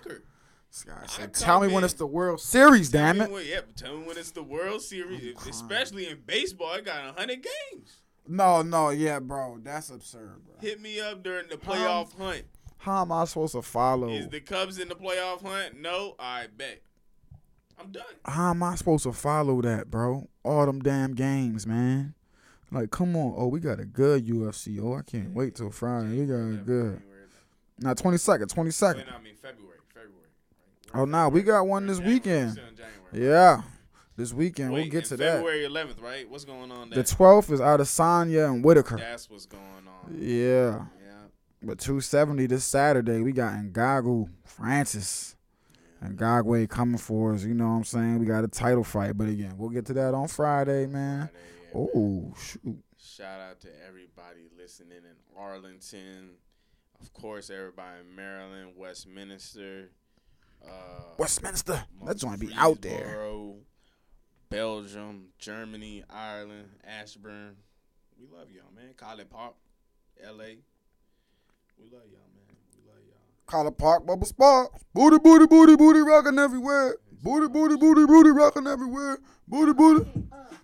[0.71, 3.29] This guy I said, tell me when it's the World Series, damn it.
[3.29, 6.73] when, yep, tell me when it's the World Series, especially in baseball.
[6.75, 7.97] It got hundred games.
[8.27, 9.59] No, no, yeah, bro.
[9.61, 10.55] That's absurd, bro.
[10.61, 12.43] Hit me up during the playoff hunt.
[12.77, 14.09] How am I supposed to follow?
[14.09, 15.79] Is the Cubs in the playoff hunt?
[15.79, 16.81] No, I bet.
[17.77, 18.03] I'm done.
[18.23, 20.29] How am I supposed to follow that, bro?
[20.43, 22.13] All them damn games, man.
[22.71, 23.33] Like, come on.
[23.35, 24.79] Oh, we got a good UFC.
[24.81, 26.21] Oh, I can't wait till Friday.
[26.21, 27.01] We got a good.
[27.79, 28.95] Now, 22nd, 22nd.
[28.95, 29.77] Wait, no, I mean February.
[29.93, 30.27] February.
[30.93, 32.15] Oh, nah, we got one this January.
[32.15, 32.55] weekend.
[32.55, 33.29] January.
[33.29, 33.61] Yeah.
[34.17, 34.73] This weekend.
[34.73, 35.35] Wait, we'll get to that.
[35.35, 36.29] February 11th, right?
[36.29, 38.97] What's going on The 12th is Adesanya and Whittaker.
[38.97, 40.17] That's what's going on.
[40.19, 40.85] Yeah.
[41.03, 41.27] Yeah.
[41.63, 45.35] But 270 this Saturday, we got Ngannou Francis.
[46.01, 47.43] And Ngagwe coming for us.
[47.43, 48.19] You know what I'm saying?
[48.19, 49.17] We got a title fight.
[49.17, 51.29] But again, we'll get to that on Friday, man.
[51.29, 51.33] Friday,
[51.73, 52.31] yeah, oh, man.
[52.33, 52.83] Oh, shoot.
[52.97, 56.31] Shout out to everybody listening in Arlington.
[57.01, 59.89] Of course, everybody in Maryland, Westminster.
[60.63, 60.69] Uh,
[61.17, 61.83] Westminster.
[62.05, 63.27] That joint be out there.
[64.49, 67.55] Belgium, Germany, Ireland, Ashburn.
[68.19, 68.93] We love y'all, man.
[68.95, 69.55] College Park,
[70.23, 70.59] LA.
[71.79, 72.55] We love y'all, man.
[72.75, 73.17] We love y'all.
[73.47, 74.83] Collar Park, Bubble Sparks.
[74.93, 76.97] Booty, booty, booty, booty rocking everywhere.
[77.23, 79.17] Booty, booty, booty, booty rocking everywhere.
[79.47, 80.05] Booty, booty,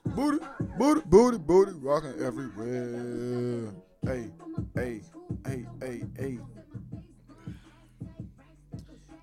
[0.06, 0.46] booty,
[0.78, 3.74] booty, booty, booty rocking everywhere.
[4.06, 4.30] Hey,
[4.76, 5.02] hey,
[5.46, 6.40] hey, hey, hey.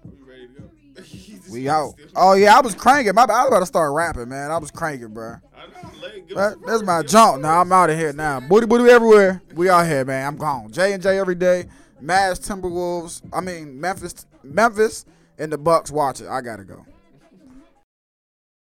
[0.05, 1.03] We ready to go?
[1.03, 1.95] He just We got out.
[2.17, 3.15] Oh yeah, I was cranking.
[3.15, 3.23] My.
[3.23, 4.51] I was about to start rapping, man.
[4.51, 5.37] I was cranking, bro.
[5.57, 5.91] I know.
[6.03, 7.41] Let, give us That, that's my jump.
[7.43, 8.41] Now I'm out of here now.
[8.41, 9.43] Booty booty everywhere.
[9.55, 10.27] We out here, man.
[10.27, 10.71] I'm gone.
[10.71, 11.67] J and J every day.
[12.03, 13.23] Mavs Timberwolves.
[13.33, 14.27] I mean Memphis.
[14.43, 15.07] Memphis
[15.39, 15.91] and the Bucks.
[15.91, 16.29] Watch it.
[16.29, 16.85] I gotta go.